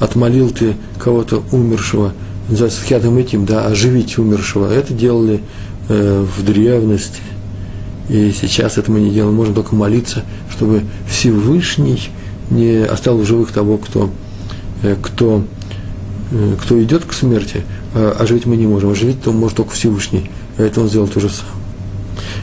[0.00, 2.12] отмолил ты кого-то умершего,
[2.48, 4.72] называется хятым этим, да, оживить умершего.
[4.72, 5.40] Это делали
[5.88, 7.20] э, в древности–
[8.08, 12.10] и сейчас это мы не делаем, можно только молиться, чтобы Всевышний
[12.50, 14.10] не оставил в живых того, кто,
[14.82, 15.44] э, кто,
[16.30, 17.62] э, кто идет к смерти,
[17.94, 18.90] а оживить мы не можем.
[18.90, 20.30] Оживить то может только Всевышний.
[20.58, 21.54] Это он сделал то же самое.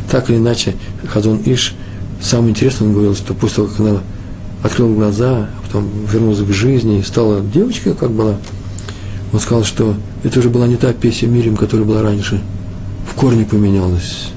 [0.10, 0.76] Так или иначе,
[1.08, 1.76] Хазон Иш,
[2.20, 4.00] самое интересное, он говорил, что после того, как она
[4.64, 8.38] открыла глаза, а потом вернулась к жизни и стала девочкой, как была,
[9.32, 12.42] он сказал, что это уже была не та песня Мирим, которая была раньше.
[13.10, 14.32] В корне поменялась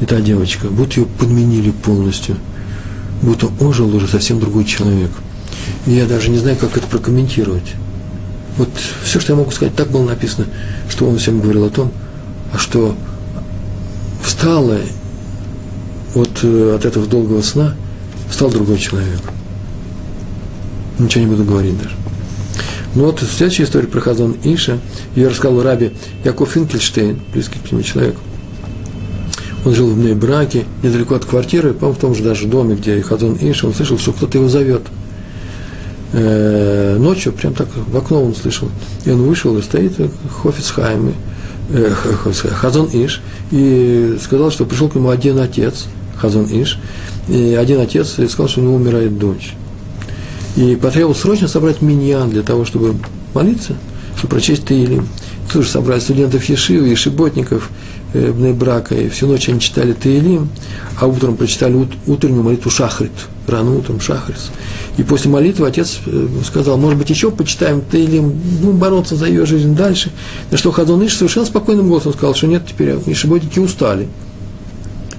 [0.00, 2.36] и та девочка, будто ее подменили полностью,
[3.22, 5.10] будто ожил уже совсем другой человек.
[5.86, 7.74] И я даже не знаю, как это прокомментировать.
[8.58, 8.68] Вот
[9.04, 10.46] все, что я могу сказать, так было написано,
[10.88, 11.92] что он всем говорил о том,
[12.52, 12.96] а что
[14.22, 14.78] встала
[16.14, 17.74] от, э, от этого долгого сна,
[18.30, 19.20] стал другой человек.
[20.98, 21.94] Ничего не буду говорить даже.
[22.94, 24.78] Ну вот следующая история про Хазон Иша,
[25.14, 25.92] ее рассказал Раби
[26.24, 28.16] Яков Финкельштейн, близкий к нему человек.
[29.66, 33.36] Он жил в браке, недалеко от квартиры, по в том же даже доме, где Хазон
[33.40, 34.82] Иша, он слышал, что кто-то его зовет.
[36.12, 38.68] Э, ночью, прям так в окно он слышал.
[39.04, 39.94] И он вышел, и стоит
[40.40, 41.14] Хофиц Хайм,
[41.70, 41.92] э,
[42.60, 45.86] Хазон Иш, и сказал, что пришел к нему один отец,
[46.16, 46.78] Хазон Иш,
[47.28, 49.54] и один отец сказал, что у него умирает дочь.
[50.54, 52.94] И потребовал срочно собрать миньян для того, чтобы
[53.34, 53.74] молиться,
[54.16, 55.08] чтобы прочесть Таилим.
[55.52, 57.68] Тоже собрали студентов Ешивы, Ешиботников,
[58.16, 60.48] э, брака, и всю ночь они читали Таилим,
[60.98, 63.12] а утром прочитали ут, утреннюю молитву Шахрит,
[63.46, 64.50] рано утром Шахрис.
[64.96, 69.46] И после молитвы отец э, сказал, может быть, еще почитаем Таилим, будем бороться за ее
[69.46, 70.10] жизнь дальше.
[70.50, 74.08] На что Хазон Иш совершенно спокойным голосом сказал, что нет, теперь Ешиботники устали.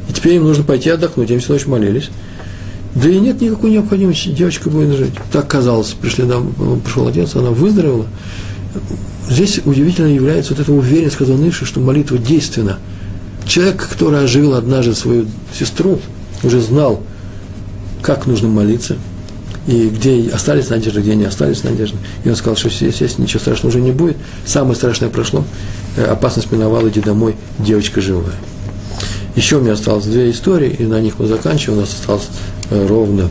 [0.10, 2.10] И теперь им нужно пойти отдохнуть, они всю ночь молились.
[2.96, 5.14] Да и нет никакой необходимости, девочка будет жить.
[5.32, 8.08] Так казалось, пришли дом, пришел отец, она выздоровела.
[9.30, 12.80] Здесь удивительно является вот эта уверенность Казаныши, что молитва действенна.
[13.46, 15.26] Человек, который оживил однажды свою
[15.58, 16.00] сестру,
[16.44, 17.02] уже знал,
[18.02, 18.98] как нужно молиться,
[19.68, 21.98] и где остались надежды, где не остались надежды.
[22.24, 24.18] И он сказал, что здесь, здесь ничего страшного уже не будет.
[24.46, 25.44] Самое страшное прошло,
[25.96, 28.36] э, опасность миновала, иди домой, девочка живая.
[29.36, 31.80] Еще у меня осталось две истории, и на них мы заканчиваем.
[31.80, 32.28] У нас осталось
[32.70, 33.30] Э, ровно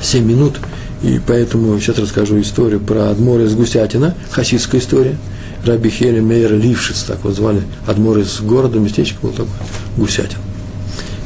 [0.00, 0.60] 7 минут,
[1.02, 5.16] и поэтому сейчас расскажу историю про Адмор из Гусятина, хасидская история.
[5.64, 9.52] Раби Хели Мейер Лившиц, так вот звали, Адмор из города, местечко был такой,
[9.96, 10.38] Гусятин,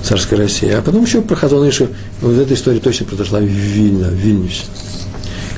[0.02, 0.78] царская Россия.
[0.78, 1.88] А потом еще про Хазон Ишу,
[2.20, 4.64] вот эта история точно произошла в Вильно, в Вильнюсе.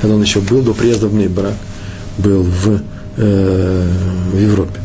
[0.01, 1.55] Когда он еще был до приезда в Мейбрак,
[2.19, 2.81] был в,
[3.17, 3.91] э,
[4.33, 4.81] в Европе.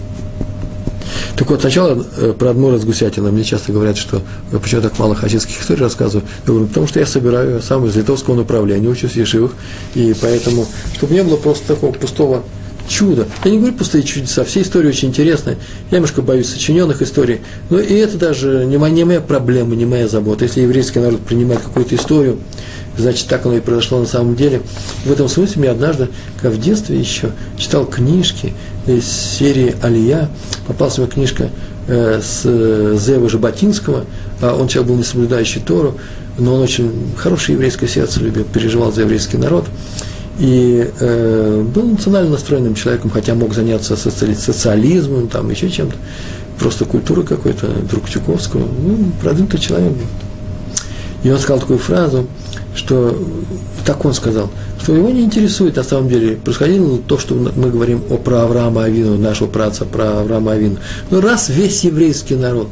[1.42, 3.32] Так вот, сначала э, про Адмора с Гусятина.
[3.32, 4.22] Мне часто говорят, что
[4.52, 6.24] я почему так мало хасидских историй рассказываю.
[6.46, 9.54] Я говорю, потому что я собираю сам из литовского направления, учусь в Ешивах,
[9.96, 12.44] и поэтому, чтобы не было просто такого пустого
[12.88, 13.28] чуда.
[13.44, 15.58] Я не говорю пустые чудеса, все истории очень интересные.
[15.90, 17.42] Я немножко боюсь сочиненных историй.
[17.70, 20.46] Но и это даже не моя, не моя проблема, не моя забота.
[20.46, 22.40] Если еврейский народ принимает какую-то историю,
[22.98, 24.62] значит, так оно и произошло на самом деле.
[25.06, 26.10] В этом смысле мне однажды,
[26.42, 28.54] как в детстве еще, читал книжки
[28.88, 30.30] из серии «Алия»,
[30.68, 31.50] попалась мне книжка
[31.88, 34.06] э, с э, Зева Жаботинского,
[34.42, 35.98] а он человек был не соблюдающий Тору,
[36.38, 39.66] но он очень хорошее еврейское сердце любил, переживал за еврейский народ
[40.42, 45.96] и э, был национально настроенным человеком, хотя мог заняться соци- социализмом, там еще чем-то,
[46.58, 50.06] просто культурой какой-то, друг Чуковского, ну, продвинутый человек был.
[51.24, 52.26] И он сказал такую фразу,
[52.74, 53.16] что,
[53.86, 54.50] так он сказал,
[54.82, 58.86] что его не интересует на самом деле, происходило то, что мы говорим о про Авраама
[58.86, 60.78] Авину, нашего праца, про Авраама Авину.
[61.12, 62.70] Но раз весь еврейский народ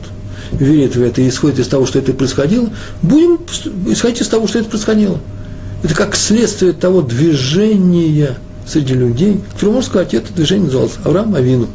[0.54, 2.68] верит в это и исходит из того, что это происходило,
[3.04, 3.38] будем
[3.86, 5.20] исходить из того, что это происходило.
[5.84, 11.68] Это как следствие того движения среди людей, которое, можно сказать, это движение называлось Авраам Авину.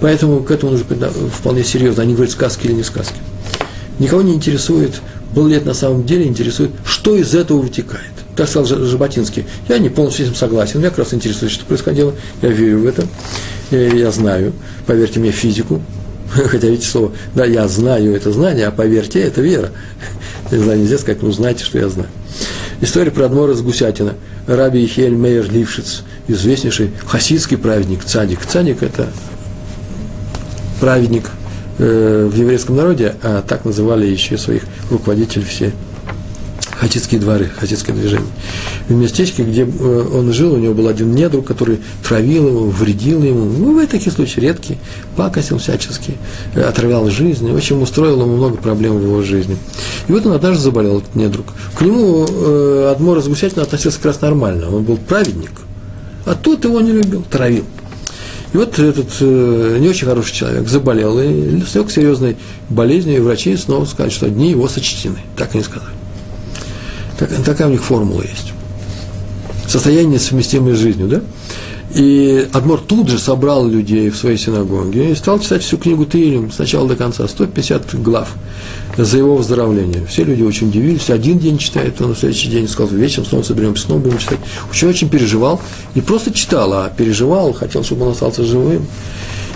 [0.00, 0.86] Поэтому к этому нужно
[1.32, 3.16] вполне серьезно, они говорят сказки или не сказки.
[3.98, 5.00] Никого не интересует,
[5.34, 8.12] был ли это на самом деле, интересует, что из этого вытекает.
[8.36, 9.46] Так сказал Жаботинский.
[9.68, 10.80] Я не полностью с этим согласен.
[10.80, 12.14] Меня как раз интересует, что происходило.
[12.42, 13.06] Я верю в это.
[13.70, 14.52] Я знаю.
[14.86, 15.80] Поверьте мне, физику.
[16.30, 19.70] Хотя видите слово, да, я знаю это знание, а поверьте, это вера.
[20.50, 22.08] Я знаю, нельзя сказать, ну, знаете, что я знаю.
[22.80, 24.14] История про Адмора с Гусятина.
[24.46, 28.44] Раби Ихель Мейер Лившиц, известнейший хасидский праведник, цадик.
[28.44, 29.08] Цадик– это
[30.80, 31.30] праведник
[31.78, 35.72] э, в еврейском народе, а так называли еще своих руководителей все
[36.78, 38.28] хасидские дворы, хасидское движение.
[38.88, 43.22] В местечке, где э, он жил, у него был один недруг, который травил его, вредил
[43.22, 43.44] ему.
[43.44, 44.78] Ну, в такие случаи редкие,
[45.16, 46.14] пакостил всячески,
[46.54, 49.56] отравлял жизнь, в общем, устроил ему много проблем в его жизни.
[50.08, 51.46] И вот он однажды заболел, этот недруг.
[51.74, 55.52] К нему э, Адмор Разгусятина относился как раз нормально, он был праведник,
[56.26, 57.64] а тот его не любил, травил.
[58.52, 62.36] И вот этот э, не очень хороший человек заболел и слег серьезной
[62.68, 65.18] болезнью, и врачи снова сказали, что дни его сочтены.
[65.36, 65.95] Так они сказали.
[67.18, 68.52] Так, такая у них формула есть.
[69.66, 71.20] Состояние, совместимое с жизнью, да?
[71.94, 76.52] И Адмор тут же собрал людей в своей синагоге и стал читать всю книгу Таилим
[76.52, 78.34] с начала до конца, 150 глав
[78.98, 80.04] за его выздоровление.
[80.06, 81.08] Все люди очень удивились.
[81.10, 84.40] Один день читает, он на следующий день сказал, вечером снова соберемся, снова будем читать.
[84.70, 85.60] Очень очень переживал.
[85.94, 88.86] Не просто читал, а переживал, хотел, чтобы он остался живым.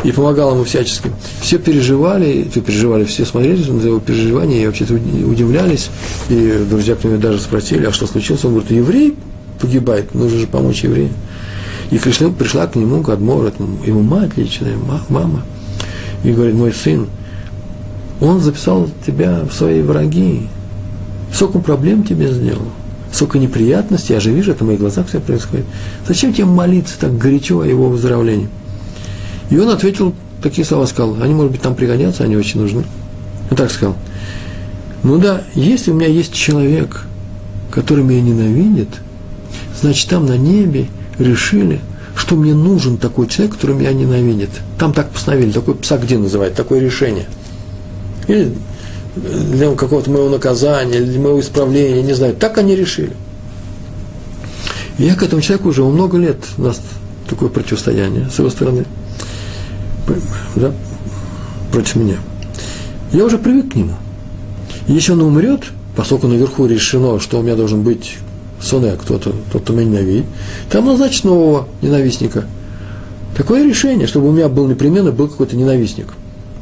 [0.05, 1.11] И помогал ему всячески.
[1.40, 5.90] Все переживали, все переживали, все смотрели на его переживания и вообще-то удивлялись.
[6.28, 8.44] И друзья к нему даже спросили, а что случилось?
[8.44, 9.14] Он говорит, еврей
[9.61, 11.12] погибает, нужно же помочь евреям.
[11.90, 13.53] И пришла, пришла к нему Гадмор,
[13.84, 14.76] ему мать личная,
[15.09, 15.42] мама,
[16.22, 17.09] и говорит, мой сын,
[18.20, 20.48] он записал тебя в свои враги,
[21.34, 22.66] сколько проблем тебе сделал,
[23.12, 25.66] сколько неприятностей, я же вижу, это в моих глазах все происходит.
[26.07, 28.48] Зачем тебе молиться так горячо о его выздоровлении?
[29.51, 32.84] И он ответил, такие слова сказал, они, может быть, там пригодятся, они очень нужны.
[33.51, 33.96] Он так сказал,
[35.03, 37.05] ну да, если у меня есть человек,
[37.70, 38.88] который меня ненавидит,
[39.80, 40.86] значит, там на небе
[41.18, 41.80] решили,
[42.14, 44.51] что мне нужен такой человек, который меня ненавидит.
[44.78, 47.26] Там так постановили, такой псагдин называют, такое решение.
[48.28, 48.53] Или
[49.16, 52.34] для какого-то моего наказания, или для моего исправления, не знаю.
[52.34, 53.12] Так они решили.
[54.98, 56.80] И я к этому человеку уже много лет, у нас
[57.28, 58.84] такое противостояние с его стороны,
[60.57, 60.72] да,
[61.72, 62.16] против меня.
[63.12, 63.94] Я уже привык к нему.
[64.86, 65.64] Если он умрет,
[65.96, 68.18] поскольку наверху решено, что у меня должен быть
[68.61, 70.26] Соне, кто-то, тот, кто меня ненавидит,
[70.70, 72.44] там назначить нового ненавистника.
[73.36, 76.09] Такое решение, чтобы у меня был непременно был какой-то ненавистник.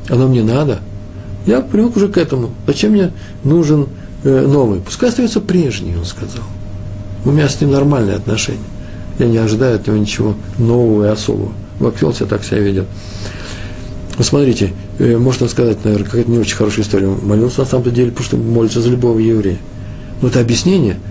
[0.08, 0.80] Оно мне надо.
[1.46, 2.50] Я привык уже к этому.
[2.66, 3.12] Зачем мне
[3.42, 3.88] нужен
[4.24, 4.80] э, новый?
[4.80, 6.44] Пускай остается прежний, он сказал.
[7.24, 8.58] У меня с ним нормальные отношения.
[9.18, 11.52] Я не ожидаю от него ничего нового и особого.
[11.80, 12.86] Вел себя так себя ведет.
[14.16, 17.06] Посмотрите, э, можно сказать, наверное, какая-то не очень хорошая история.
[17.06, 19.58] Молился на самом деле, потому что молится за любого еврея.
[20.20, 20.98] Но это объяснение–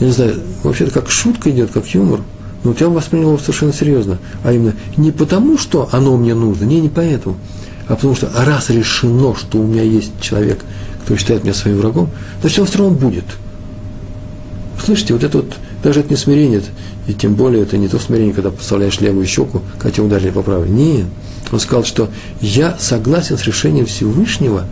[0.00, 2.20] я не знаю, вообще-то как шутка идет, как юмор,
[2.64, 4.18] но вот я воспринял его совершенно серьезно.
[4.44, 7.36] А именно, не потому, что оно мне нужно, не, не поэтому,
[7.88, 10.60] а потому что раз решено, что у меня есть человек,
[11.04, 12.10] кто считает меня своим врагом,
[12.40, 13.24] значит, он все равно будет.
[14.84, 16.62] Слышите, вот это вот, даже это не смирение,
[17.06, 20.42] и тем более это не то смирение, когда поставляешь левую щеку, когда тебя ударили по
[20.42, 20.68] правой.
[20.68, 21.06] Нет.
[21.52, 22.08] Он сказал, что
[22.40, 24.64] я согласен с решением Всевышнего,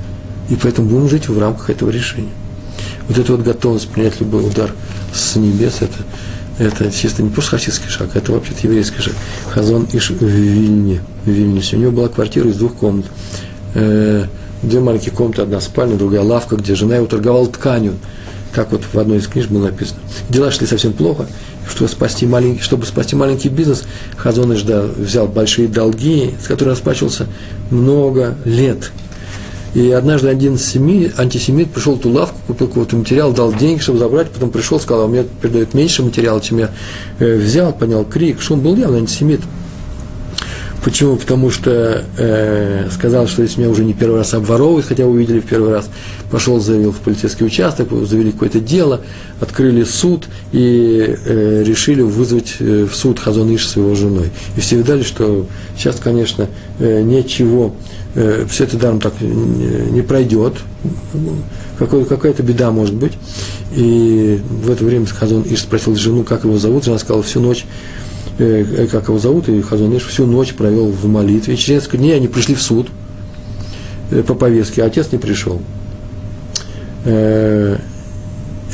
[0.48, 2.32] и поэтому будем жить в рамках этого решения.
[3.08, 4.72] Вот эта вот готовность принять любой удар
[5.12, 5.94] с небес, это,
[6.58, 9.14] это чисто не просто хасидский шаг, это вообще-то еврейский шаг.
[9.50, 11.76] Хазон Иш в Вильне, в Вильнюсе.
[11.76, 13.06] У него была квартира из двух комнат.
[13.74, 14.24] Э,
[14.62, 17.94] две маленькие комнаты, одна спальня, другая лавка, где жена его торговала тканью.
[18.54, 20.00] Так вот в одной из книг было написано.
[20.28, 21.26] Дела шли совсем плохо.
[21.68, 23.84] Чтобы спасти маленький, чтобы спасти маленький бизнес,
[24.16, 27.26] Хазон Иш да, взял большие долги, с которыми расплачивался
[27.70, 28.92] много лет–
[29.74, 33.98] и однажды один семит, антисемит пришел в ту лавку, купил какой-то материал, дал деньги, чтобы
[33.98, 36.70] забрать, потом пришел, сказал, а меня передают меньше материала, чем я
[37.18, 39.40] э, взял, поднял крик, он был явно антисемит.
[40.84, 41.16] Почему?
[41.16, 45.46] Потому что э, сказал, что если меня уже не первый раз обворовывают, хотя увидели в
[45.46, 45.88] первый раз,
[46.30, 49.00] пошел, заявил в полицейский участок, завели какое-то дело,
[49.40, 54.30] открыли суд и э, решили вызвать э, в суд Хазоныш с его женой.
[54.58, 57.74] И все видали, что сейчас, конечно, э, ничего
[58.14, 60.52] э, все это даром так не, пройдет,
[61.78, 63.14] какая-то беда может быть.
[63.74, 67.64] И в это время Хазон Иш спросил жену, как его зовут, жена сказала, всю ночь,
[68.38, 71.54] э, э как его зовут, и Хазон Иш всю ночь провел в молитве.
[71.54, 72.88] И через несколько дней они пришли в суд
[74.10, 75.60] э, по повестке, а отец не пришел.
[77.04, 77.76] Э,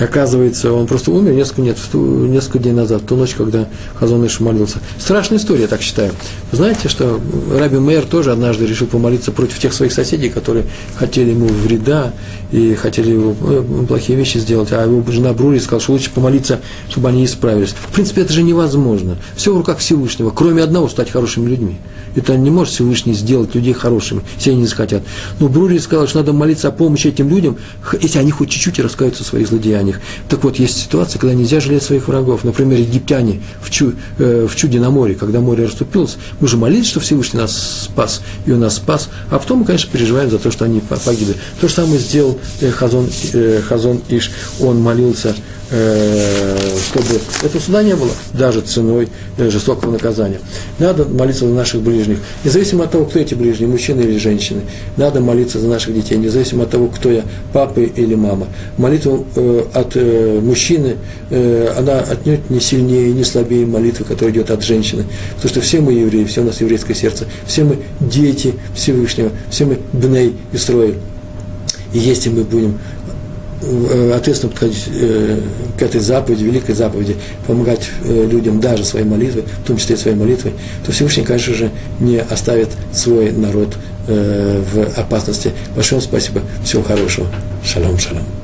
[0.01, 4.41] Оказывается, он просто умер несколько, нет, несколько дней назад, в ту ночь, когда Хазон Иш
[4.41, 4.79] молился.
[4.99, 6.13] Страшная история, я так считаю.
[6.53, 7.21] Знаете, что
[7.53, 10.65] Раби Мейер тоже однажды решил помолиться против тех своих соседей, которые
[10.97, 12.15] хотели ему вреда
[12.51, 16.61] и хотели его ну, плохие вещи сделать, а его жена Брури сказала, что лучше помолиться,
[16.89, 17.71] чтобы они исправились.
[17.71, 19.17] В принципе, это же невозможно.
[19.37, 21.77] Все в руках Всевышнего, кроме одного, стать хорошими людьми.
[22.17, 25.03] Это не может Всевышний сделать людей хорошими, если они не захотят.
[25.39, 27.57] Но Брури сказал, что надо молиться о помощи этим людям,
[28.01, 29.90] если они хоть чуть-чуть раскаются в своих злодеяниях.
[30.29, 32.45] Так вот, есть ситуация, когда нельзя жалеть своих врагов.
[32.45, 36.87] Например, египтяне в, чу, э, в чуде на море, когда море расступилось, мы же молились,
[36.87, 40.51] что Всевышний нас спас, и он нас спас, а потом мы, конечно, переживаем за то,
[40.51, 41.35] что они погибли.
[41.61, 44.31] То же самое сделал э, Хазон, э, Хазон Иш,
[44.61, 45.35] он молился
[45.71, 50.41] чтобы этого суда не было, даже ценой э, жестокого наказания.
[50.79, 54.63] Надо молиться за наших ближних, независимо от того, кто эти ближние, мужчины или женщины.
[54.97, 58.49] Надо молиться за наших детей, независимо от того, кто я, папа или мама.
[58.79, 60.97] Молитва э, от э, мужчины,
[61.31, 65.05] э, она отнюдь не сильнее и не слабее молитвы, которая идет от женщины.
[65.37, 69.67] Потому что все мы евреи, все у нас еврейское сердце, все мы дети Всевышнего, все
[69.67, 70.97] мы бней и строи.
[71.93, 73.00] И если мы будем Э,
[74.15, 75.41] ответственно подходить э,
[75.79, 79.99] к этой заповеди, великой заповеди, помогать э, людям даже своей молитвой, в том числе и
[79.99, 80.53] своей молитвой,
[80.85, 85.53] то Всевышний, конечно же, не оставит свой народ в опасности.
[85.77, 86.41] Большое спасибо.
[86.65, 87.29] Всего хорошего.
[87.63, 88.40] Шалом, шалом.